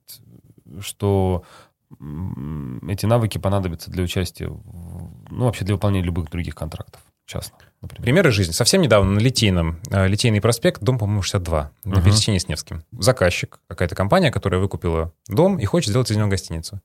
что 0.82 1.44
эти 1.90 3.06
навыки 3.06 3.38
понадобятся 3.38 3.90
для 3.92 4.04
участия, 4.04 4.48
ну, 4.48 5.46
вообще 5.46 5.66
для 5.66 5.76
выполнения 5.76 6.06
любых 6.06 6.30
других 6.30 6.54
контрактов, 6.56 7.02
частных, 7.26 7.62
например? 7.82 8.04
Примеры 8.04 8.32
жизни. 8.32 8.52
Совсем 8.52 8.82
недавно 8.82 9.12
на 9.12 9.20
Литейном, 9.20 9.80
э, 9.90 10.08
Литейный 10.08 10.42
проспект, 10.42 10.82
дом, 10.82 10.98
по-моему, 10.98 11.22
62, 11.22 11.72
на 11.86 11.96
Мгм. 11.96 12.04
пересечении 12.04 12.40
с 12.40 12.48
Невским. 12.48 12.84
Заказчик, 12.92 13.60
какая-то 13.68 13.96
компания, 13.96 14.32
которая 14.32 14.60
выкупила 14.60 15.14
дом 15.28 15.58
и 15.60 15.66
хочет 15.66 15.90
сделать 15.90 16.12
из 16.12 16.18
него 16.18 16.28
гостиницу. 16.28 16.82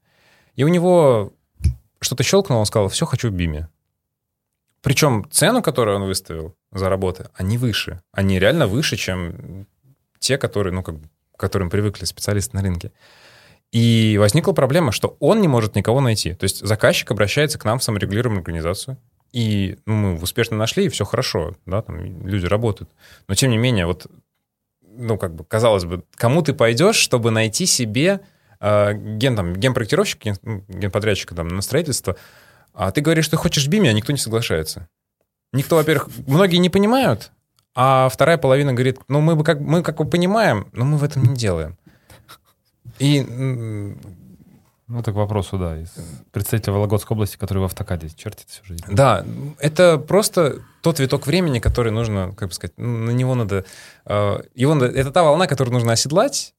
И 0.54 0.64
у 0.64 0.68
него 0.68 1.32
что-то 2.00 2.22
щелкнуло, 2.22 2.60
он 2.60 2.66
сказал, 2.66 2.88
все, 2.88 3.04
хочу 3.06 3.28
в 3.28 3.32
БИМе. 3.32 3.68
Причем 4.82 5.26
цену, 5.30 5.62
которую 5.62 5.96
он 5.96 6.04
выставил 6.06 6.54
за 6.72 6.88
работы, 6.88 7.28
они 7.34 7.56
выше. 7.58 8.02
Они 8.12 8.38
реально 8.38 8.66
выше, 8.66 8.96
чем 8.96 9.66
те, 10.18 10.38
которые, 10.38 10.72
ну, 10.72 10.82
как 10.82 10.96
к 11.36 11.40
которым 11.40 11.70
привыкли 11.70 12.04
специалисты 12.04 12.56
на 12.56 12.62
рынке. 12.62 12.92
И 13.72 14.18
возникла 14.18 14.52
проблема, 14.52 14.92
что 14.92 15.16
он 15.18 15.40
не 15.40 15.48
может 15.48 15.74
никого 15.74 16.00
найти. 16.00 16.34
То 16.34 16.44
есть 16.44 16.64
заказчик 16.64 17.10
обращается 17.10 17.58
к 17.58 17.64
нам 17.64 17.78
в 17.78 17.82
саморегулируемую 17.82 18.40
организацию, 18.40 18.98
и 19.32 19.78
ну, 19.86 19.94
мы 19.94 20.14
успешно 20.22 20.58
нашли, 20.58 20.84
и 20.84 20.88
все 20.90 21.06
хорошо, 21.06 21.56
да, 21.64 21.80
там 21.80 22.26
люди 22.26 22.44
работают. 22.44 22.90
Но 23.28 23.34
тем 23.34 23.50
не 23.50 23.56
менее, 23.56 23.86
вот, 23.86 24.06
ну, 24.82 25.16
как 25.16 25.34
бы, 25.34 25.44
казалось 25.44 25.86
бы, 25.86 26.04
кому 26.16 26.42
ты 26.42 26.52
пойдешь, 26.52 26.96
чтобы 26.96 27.30
найти 27.30 27.64
себе 27.64 28.20
э, 28.60 28.92
ген, 28.92 29.36
там, 29.36 29.56
генпроектировщик, 29.56 30.22
ген, 30.22 30.36
ну, 30.42 30.64
генподрядчика 30.68 31.34
там, 31.34 31.48
на 31.48 31.62
строительство, 31.62 32.16
а 32.74 32.90
ты 32.90 33.00
говоришь, 33.00 33.24
что 33.24 33.38
хочешь 33.38 33.68
БИМе, 33.68 33.88
а 33.88 33.94
никто 33.94 34.12
не 34.12 34.18
соглашается. 34.18 34.88
Никто, 35.54 35.76
во-первых, 35.76 36.08
многие 36.26 36.56
не 36.56 36.68
понимают, 36.68 37.32
а 37.74 38.10
вторая 38.10 38.36
половина 38.36 38.74
говорит, 38.74 38.98
ну, 39.08 39.22
мы, 39.22 39.34
бы 39.34 39.44
как, 39.44 39.60
мы 39.60 39.82
как 39.82 39.96
бы 39.96 40.04
понимаем, 40.04 40.68
но 40.72 40.84
мы 40.84 40.98
в 40.98 41.04
этом 41.04 41.22
не 41.22 41.34
делаем. 41.34 41.78
И 42.98 43.22
Ну, 44.88 44.98
это 44.98 45.12
к 45.12 45.14
вопросу, 45.14 45.56
да, 45.58 45.80
из 45.80 45.94
представителя 46.32 46.74
Вологодской 46.74 47.14
области, 47.14 47.38
который 47.38 47.60
в 47.60 47.64
автокаде 47.64 48.10
чертит 48.10 48.48
всю 48.50 48.64
жизнь. 48.64 48.84
Да, 48.90 49.24
это 49.58 49.96
просто 49.96 50.60
тот 50.82 50.98
виток 50.98 51.26
времени, 51.26 51.60
который 51.60 51.92
нужно, 51.92 52.34
как 52.36 52.48
бы 52.48 52.54
сказать, 52.54 52.76
на 52.76 53.10
него 53.10 53.34
надо... 53.34 53.64
э, 54.04 54.42
Его 54.54 54.74
надо 54.74 54.86
это 54.86 55.10
та 55.10 55.22
волна, 55.22 55.46
которую 55.46 55.72
нужно 55.72 55.92
оседлать, 55.92 56.54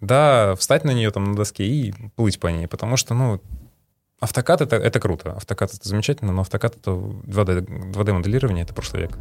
да, 0.00 0.54
встать 0.56 0.84
на 0.84 0.92
нее 0.92 1.10
там 1.10 1.24
на 1.24 1.36
доске 1.36 1.64
и 1.64 1.94
плыть 2.16 2.40
по 2.40 2.46
ней, 2.46 2.66
потому 2.68 2.96
что, 2.96 3.12
ну, 3.12 3.40
автокад 4.20 4.62
это, 4.62 4.76
это 4.76 4.98
круто, 5.00 5.32
автокад 5.32 5.74
это 5.74 5.86
замечательно, 5.86 6.32
но 6.32 6.40
автокад 6.42 6.76
это 6.76 6.92
2D, 6.92 7.92
2D 7.92 8.12
моделирование, 8.12 8.64
это 8.64 8.72
прошлый 8.72 9.02
век. 9.02 9.18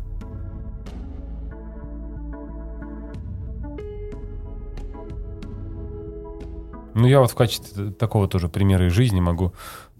Ну, 6.93 7.07
я 7.07 7.19
вот 7.19 7.31
в 7.31 7.35
качестве 7.35 7.91
такого 7.91 8.27
тоже 8.27 8.49
примера 8.49 8.87
из 8.87 8.93
жизни 8.93 9.19
могу 9.19 9.53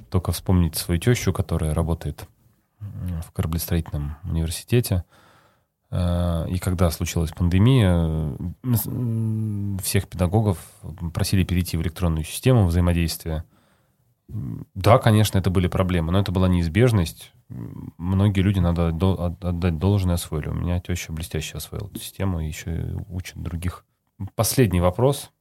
только 0.10 0.32
вспомнить 0.32 0.76
свою 0.76 1.00
тещу, 1.00 1.32
которая 1.32 1.74
работает 1.74 2.28
в 2.80 3.32
кораблестроительном 3.32 4.18
университете. 4.24 5.06
Э, 5.90 6.48
и 6.50 6.58
когда 6.58 6.90
случилась 6.92 7.32
пандемия, 7.32 8.36
всех 9.82 10.08
педагогов 10.08 10.58
просили 11.14 11.44
перейти 11.44 11.78
в 11.78 11.82
электронную 11.82 12.26
систему 12.26 12.66
взаимодействия. 12.66 13.46
Да, 14.28 14.98
конечно, 14.98 15.38
это 15.38 15.50
были 15.50 15.68
проблемы, 15.68 16.12
но 16.12 16.20
это 16.20 16.32
была 16.32 16.48
неизбежность. 16.48 17.34
Многие 17.50 18.42
люди, 18.42 18.60
надо 18.60 18.88
отдать 18.88 19.78
должное, 19.78 20.16
освоили. 20.16 20.48
У 20.48 20.54
меня 20.54 20.80
теща 20.80 21.12
блестяще 21.12 21.58
освоила 21.58 21.88
эту 21.88 22.00
систему 22.00 22.40
и 22.40 22.48
еще 22.48 23.04
учит 23.10 23.38
других. 23.38 23.86
Последний 24.36 24.80
вопрос. 24.80 25.32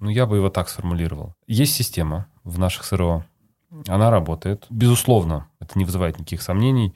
Ну, 0.00 0.10
я 0.10 0.26
бы 0.26 0.36
его 0.36 0.48
так 0.48 0.68
сформулировал. 0.68 1.34
Есть 1.46 1.74
система 1.74 2.26
в 2.44 2.58
наших 2.58 2.84
СРО. 2.84 3.24
Она 3.86 4.10
работает. 4.10 4.66
Безусловно, 4.70 5.48
это 5.60 5.78
не 5.78 5.84
вызывает 5.84 6.18
никаких 6.18 6.42
сомнений. 6.42 6.94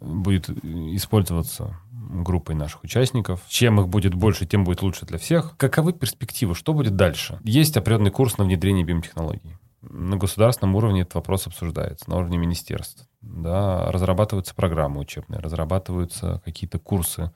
Будет 0.00 0.48
использоваться 0.64 1.78
группой 1.92 2.54
наших 2.54 2.84
участников. 2.84 3.42
Чем 3.48 3.80
их 3.80 3.88
будет 3.88 4.14
больше, 4.14 4.46
тем 4.46 4.64
будет 4.64 4.82
лучше 4.82 5.06
для 5.06 5.18
всех. 5.18 5.56
Каковы 5.56 5.92
перспективы? 5.92 6.54
Что 6.54 6.72
будет 6.72 6.96
дальше? 6.96 7.40
Есть 7.44 7.76
определенный 7.76 8.10
курс 8.10 8.38
на 8.38 8.44
внедрение 8.44 8.84
биотехнологий. 8.84 9.56
На 9.82 10.16
государственном 10.16 10.74
уровне 10.74 11.02
этот 11.02 11.14
вопрос 11.14 11.46
обсуждается, 11.46 12.08
на 12.10 12.16
уровне 12.16 12.38
министерств. 12.38 13.06
Да, 13.20 13.90
разрабатываются 13.92 14.54
программы 14.54 15.00
учебные, 15.00 15.40
разрабатываются 15.40 16.42
какие-то 16.44 16.78
курсы, 16.78 17.32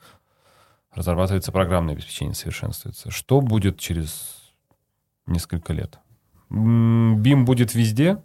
разрабатывается 0.93 1.53
программное 1.53 1.95
обеспечение, 1.95 2.35
совершенствуется. 2.35 3.11
Что 3.11 3.41
будет 3.41 3.79
через 3.79 4.40
несколько 5.31 5.73
лет. 5.73 5.99
BIM 6.51 7.45
будет 7.45 7.75
везде? 7.75 8.19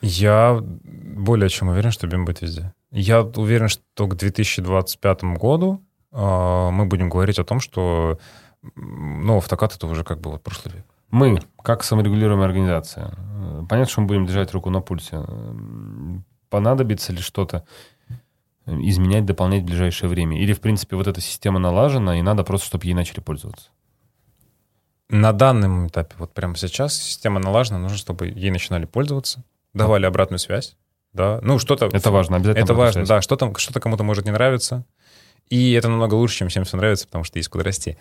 Я 0.00 0.60
более 0.62 1.48
чем 1.48 1.68
уверен, 1.68 1.90
что 1.90 2.06
BIM 2.06 2.24
будет 2.24 2.42
везде. 2.42 2.72
Я 2.90 3.22
уверен, 3.22 3.68
что 3.68 4.06
к 4.06 4.16
2025 4.16 5.24
году 5.24 5.82
э, 6.12 6.70
мы 6.70 6.86
будем 6.86 7.08
говорить 7.08 7.38
о 7.38 7.44
том, 7.44 7.60
что 7.60 8.18
ну, 8.76 9.38
автокад 9.38 9.74
это 9.74 9.86
уже 9.86 10.04
как 10.04 10.20
бы 10.20 10.30
вот 10.30 10.42
прошлый 10.42 10.74
век. 10.76 10.86
Мы, 11.10 11.42
как 11.62 11.84
саморегулируемая 11.84 12.46
организация, 12.46 13.14
понятно, 13.68 13.86
что 13.86 14.00
мы 14.00 14.06
будем 14.06 14.26
держать 14.26 14.52
руку 14.52 14.70
на 14.70 14.80
пульсе. 14.80 15.24
Понадобится 16.48 17.12
ли 17.12 17.18
что-то 17.18 17.64
изменять, 18.66 19.26
дополнять 19.26 19.62
в 19.62 19.66
ближайшее 19.66 20.08
время? 20.08 20.40
Или, 20.40 20.52
в 20.52 20.60
принципе, 20.60 20.96
вот 20.96 21.06
эта 21.06 21.20
система 21.20 21.58
налажена, 21.58 22.18
и 22.18 22.22
надо 22.22 22.44
просто, 22.44 22.66
чтобы 22.66 22.86
ей 22.86 22.94
начали 22.94 23.20
пользоваться? 23.20 23.70
На 25.12 25.34
данном 25.34 25.88
этапе, 25.88 26.14
вот 26.18 26.32
прямо 26.32 26.56
сейчас, 26.56 26.96
система 26.96 27.38
налажена, 27.38 27.78
нужно, 27.78 27.98
чтобы 27.98 28.28
ей 28.28 28.50
начинали 28.50 28.86
пользоваться, 28.86 29.44
давали 29.74 30.06
обратную 30.06 30.38
связь. 30.38 30.74
Да, 31.12 31.38
ну 31.42 31.58
что-то... 31.58 31.90
Это 31.92 32.10
важно, 32.10 32.36
обязательно. 32.36 32.64
Это 32.64 32.72
важно, 32.72 33.04
да, 33.04 33.20
что-то 33.20 33.52
что 33.58 33.78
кому-то 33.78 34.04
может 34.04 34.24
не 34.24 34.30
нравиться. 34.30 34.86
И 35.50 35.72
это 35.72 35.90
намного 35.90 36.14
лучше, 36.14 36.38
чем 36.38 36.48
всем 36.48 36.64
все 36.64 36.78
нравится, 36.78 37.06
потому 37.06 37.24
что 37.24 37.38
есть 37.38 37.50
куда 37.50 37.62
расти. 37.62 37.98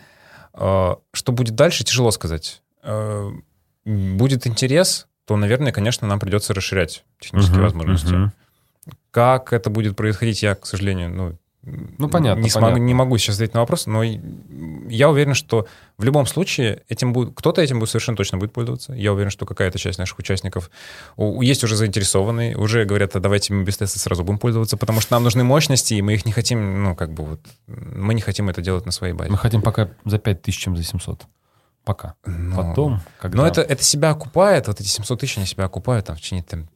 А, 0.54 1.00
что 1.12 1.34
будет 1.34 1.54
дальше, 1.54 1.84
тяжело 1.84 2.12
сказать. 2.12 2.62
А, 2.82 3.30
будет 3.84 4.48
интерес, 4.48 5.08
то, 5.26 5.36
наверное, 5.36 5.74
конечно, 5.74 6.08
нам 6.08 6.18
придется 6.18 6.54
расширять 6.54 7.04
технические 7.20 7.58
uh-huh, 7.58 7.64
возможности. 7.64 8.14
Uh-huh. 8.14 8.30
Как 9.12 9.52
это 9.52 9.70
будет 9.70 9.98
происходить, 9.98 10.44
я, 10.44 10.56
к 10.56 10.66
сожалению, 10.66 11.10
ну, 11.10 11.38
ну, 11.64 12.10
понятно. 12.10 12.42
Не, 12.42 12.50
понятно. 12.50 12.50
Смогу, 12.50 12.78
не 12.78 12.94
могу 12.96 13.18
сейчас 13.20 13.36
ответить 13.36 13.54
на 13.54 13.60
вопрос, 13.60 13.86
но 13.86 14.02
я 14.04 15.10
уверен, 15.10 15.36
что 15.36 15.68
в 15.98 16.04
любом 16.04 16.26
случае 16.26 16.82
этим 16.90 17.14
будет, 17.14 17.36
кто-то 17.36 17.62
этим 17.62 17.80
будет 17.80 17.90
совершенно 17.90 18.18
точно 18.18 18.40
будет 18.40 18.52
пользоваться. 18.52 18.94
Я 18.94 19.14
уверен, 19.14 19.30
что 19.30 19.46
какая-то 19.46 19.78
часть 19.78 20.00
наших 20.00 20.18
участников 20.18 20.72
есть 21.18 21.64
уже 21.64 21.76
заинтересованные, 21.76 22.58
уже 22.58 22.86
говорят, 22.86 23.16
а 23.16 23.20
давайте 23.20 23.54
мы 23.54 23.64
без 23.64 23.78
теста 23.78 24.00
сразу 24.00 24.24
будем 24.24 24.40
пользоваться, 24.40 24.76
потому 24.76 25.02
что 25.02 25.14
нам 25.14 25.24
нужны 25.24 25.44
мощности, 25.44 25.94
и 25.94 26.02
мы 26.02 26.16
их 26.16 26.26
не 26.26 26.32
хотим, 26.32 26.84
ну, 26.84 26.96
как 26.96 27.14
бы 27.14 27.26
вот, 27.26 27.42
мы 27.68 28.16
не 28.16 28.22
хотим 28.22 28.50
это 28.50 28.62
делать 28.62 28.88
на 28.88 28.92
своей 28.92 29.14
базе. 29.14 29.30
Мы 29.30 29.38
хотим 29.38 29.62
пока 29.62 29.90
за 30.04 30.18
5000, 30.18 30.58
чем 30.58 30.76
за 30.76 30.84
700. 30.84 31.28
Пока. 31.84 32.16
Но, 32.26 32.56
Потом, 32.56 33.02
когда... 33.20 33.38
Но 33.38 33.48
это, 33.48 33.62
это 33.62 33.84
себя 33.84 34.12
окупает, 34.12 34.68
вот 34.68 34.80
эти 34.80 34.88
700 34.88 35.20
тысяч, 35.20 35.38
они 35.38 35.46
себя 35.46 35.66
окупают 35.66 36.08
там, 36.08 36.16
в 36.16 36.22
течение 36.22 36.44
там, 36.44 36.68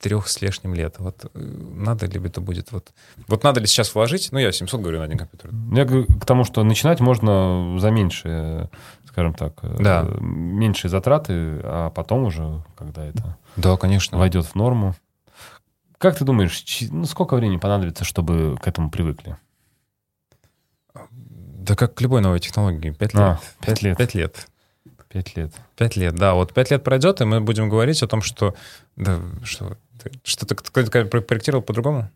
трех 0.00 0.28
с 0.28 0.40
лишним 0.42 0.74
лет. 0.74 0.96
Вот 0.98 1.26
э, 1.34 1.38
надо 1.38 2.06
ли 2.06 2.20
это 2.24 2.40
будет? 2.40 2.72
Вот, 2.72 2.92
вот 3.28 3.42
надо 3.42 3.60
ли 3.60 3.66
сейчас 3.66 3.94
вложить? 3.94 4.28
Ну, 4.32 4.38
я 4.38 4.52
700 4.52 4.80
говорю 4.80 4.98
на 4.98 5.04
один 5.04 5.18
компьютер. 5.18 5.50
Я 5.72 5.84
к 5.86 6.26
тому, 6.26 6.44
что 6.44 6.62
начинать 6.62 7.00
можно 7.00 7.78
за 7.78 7.90
меньшие, 7.90 8.70
скажем 9.06 9.34
так, 9.34 9.54
э, 9.62 9.76
да. 9.78 10.06
меньшие 10.20 10.90
затраты, 10.90 11.60
а 11.62 11.90
потом 11.90 12.24
уже, 12.24 12.62
когда 12.76 13.04
это 13.04 13.36
да, 13.56 13.76
конечно. 13.76 14.18
войдет 14.18 14.46
в 14.46 14.54
норму. 14.54 14.94
Как 15.98 16.16
ты 16.16 16.24
думаешь, 16.24 16.64
ну, 16.90 17.04
сколько 17.06 17.36
времени 17.36 17.56
понадобится, 17.56 18.04
чтобы 18.04 18.58
к 18.60 18.68
этому 18.68 18.90
привыкли? 18.90 19.38
Да 21.64 21.76
как 21.76 21.94
к 21.94 22.00
любой 22.02 22.20
новой 22.20 22.40
технологии. 22.40 22.90
Пять 22.90 23.14
а, 23.14 23.18
лет. 23.18 23.40
Пять 23.60 23.82
лет. 23.82 23.96
Пять 23.96 24.14
лет. 24.14 24.48
Пять 25.08 25.36
лет. 25.36 25.54
Пять 25.76 25.96
лет, 25.96 26.14
да. 26.16 26.34
Вот 26.34 26.52
пять 26.52 26.70
лет 26.70 26.84
пройдет, 26.84 27.20
и 27.20 27.24
мы 27.24 27.40
будем 27.40 27.68
говорить 27.68 28.02
о 28.02 28.08
том, 28.08 28.20
что... 28.20 28.54
Да, 28.96 29.20
что 29.44 29.78
что-то 30.22 30.54
кто-то 30.54 31.04
проектировал 31.06 31.62
по-другому? 31.62 32.10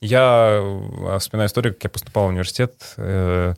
Я 0.00 0.60
э, 0.60 1.18
вспоминаю 1.18 1.48
историю, 1.48 1.74
как 1.74 1.84
я 1.84 1.90
поступал 1.90 2.26
в 2.26 2.28
университет, 2.28 2.94
э, 2.96 3.54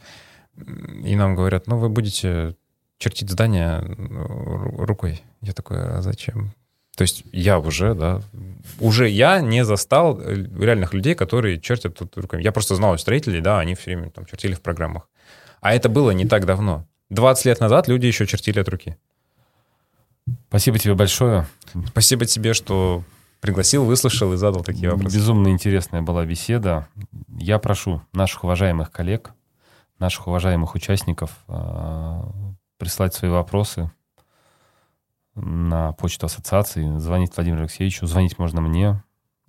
и 1.05 1.17
нам 1.17 1.35
говорят, 1.35 1.67
ну, 1.67 1.77
вы 1.77 1.89
будете 1.89 2.55
чертить 2.99 3.31
здание 3.31 3.81
рукой. 3.81 5.23
Я 5.43 5.53
такой, 5.53 5.79
а 5.81 6.03
зачем? 6.03 6.53
То 6.97 7.03
есть 7.03 7.25
я 7.31 7.59
уже, 7.59 7.95
да, 7.95 8.23
уже 8.81 9.09
я 9.09 9.41
не 9.41 9.65
застал 9.65 10.19
э, 10.19 10.35
реальных 10.59 10.95
людей, 10.95 11.15
которые 11.15 11.61
чертят 11.61 11.99
тут 11.99 12.17
руками. 12.17 12.43
Я 12.43 12.53
просто 12.53 12.75
знал 12.75 12.97
строителей, 12.97 13.41
да, 13.41 13.59
они 13.61 13.75
все 13.75 13.95
время 13.95 14.11
там 14.11 14.25
чертили 14.25 14.55
в 14.55 14.63
программах. 14.63 15.09
А 15.61 15.75
это 15.75 15.89
было 15.89 16.13
не 16.13 16.27
так 16.27 16.47
давно. 16.47 16.87
20 17.11 17.45
лет 17.45 17.61
назад 17.61 17.87
люди 17.87 18.07
еще 18.07 18.27
чертили 18.27 18.61
от 18.61 18.69
руки. 18.69 18.97
Спасибо 20.49 20.79
тебе 20.79 20.95
большое. 20.95 21.47
Спасибо 21.89 22.25
тебе, 22.25 22.55
что 22.55 23.05
пригласил, 23.47 23.85
выслушал 23.85 24.33
и 24.33 24.37
задал 24.37 24.63
такие 24.63 24.91
вопросы. 24.91 25.17
Безумно 25.17 25.49
интересная 25.49 26.03
была 26.03 26.25
беседа. 26.25 26.89
Я 27.39 27.59
прошу 27.59 28.03
наших 28.13 28.45
уважаемых 28.45 28.91
коллег, 28.91 29.33
наших 29.99 30.27
уважаемых 30.27 30.75
участников 30.75 31.31
э, 31.49 32.23
прислать 32.79 33.15
свои 33.15 33.31
вопросы 33.31 33.91
на 35.35 35.93
почту 35.93 36.27
ассоциации, 36.27 36.99
звонить 36.99 37.35
Владимиру 37.37 37.63
Алексеевичу, 37.63 38.07
звонить 38.07 38.39
можно 38.39 38.61
мне. 38.61 39.03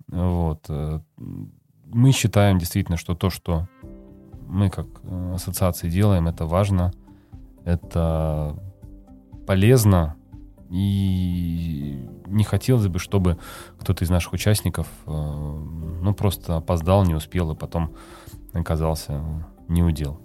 Вот. 0.06 0.64
Э, 0.68 1.00
мы 1.84 2.12
считаем 2.12 2.58
действительно, 2.58 2.96
что 2.96 3.14
то, 3.14 3.30
что 3.30 3.68
мы 4.46 4.70
как 4.70 4.86
э, 5.02 5.32
ассоциации 5.34 5.90
делаем, 5.90 6.28
это 6.28 6.46
важно– 6.46 6.92
это 7.68 8.56
полезно, 9.46 10.16
и 10.70 12.06
не 12.26 12.44
хотелось 12.44 12.88
бы, 12.88 12.98
чтобы 12.98 13.38
кто-то 13.78 14.04
из 14.04 14.10
наших 14.10 14.32
участников 14.32 14.86
э, 15.06 15.10
ну, 15.10 16.14
просто 16.14 16.56
опоздал, 16.56 17.04
не 17.04 17.14
успел, 17.14 17.52
и 17.52 17.56
потом 17.56 17.94
оказался 18.52 19.22
не 19.68 19.82
удел. 19.82 20.20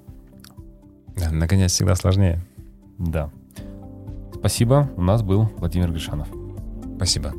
Да, 1.16 1.32
наконец, 1.32 1.72
всегда 1.72 1.96
сложнее. 1.96 2.44
Да. 2.98 3.30
Спасибо. 4.34 4.90
У 4.96 5.02
нас 5.02 5.22
был 5.22 5.50
Владимир 5.58 5.92
Гришанов. 5.92 6.28
Спасибо. 6.98 7.34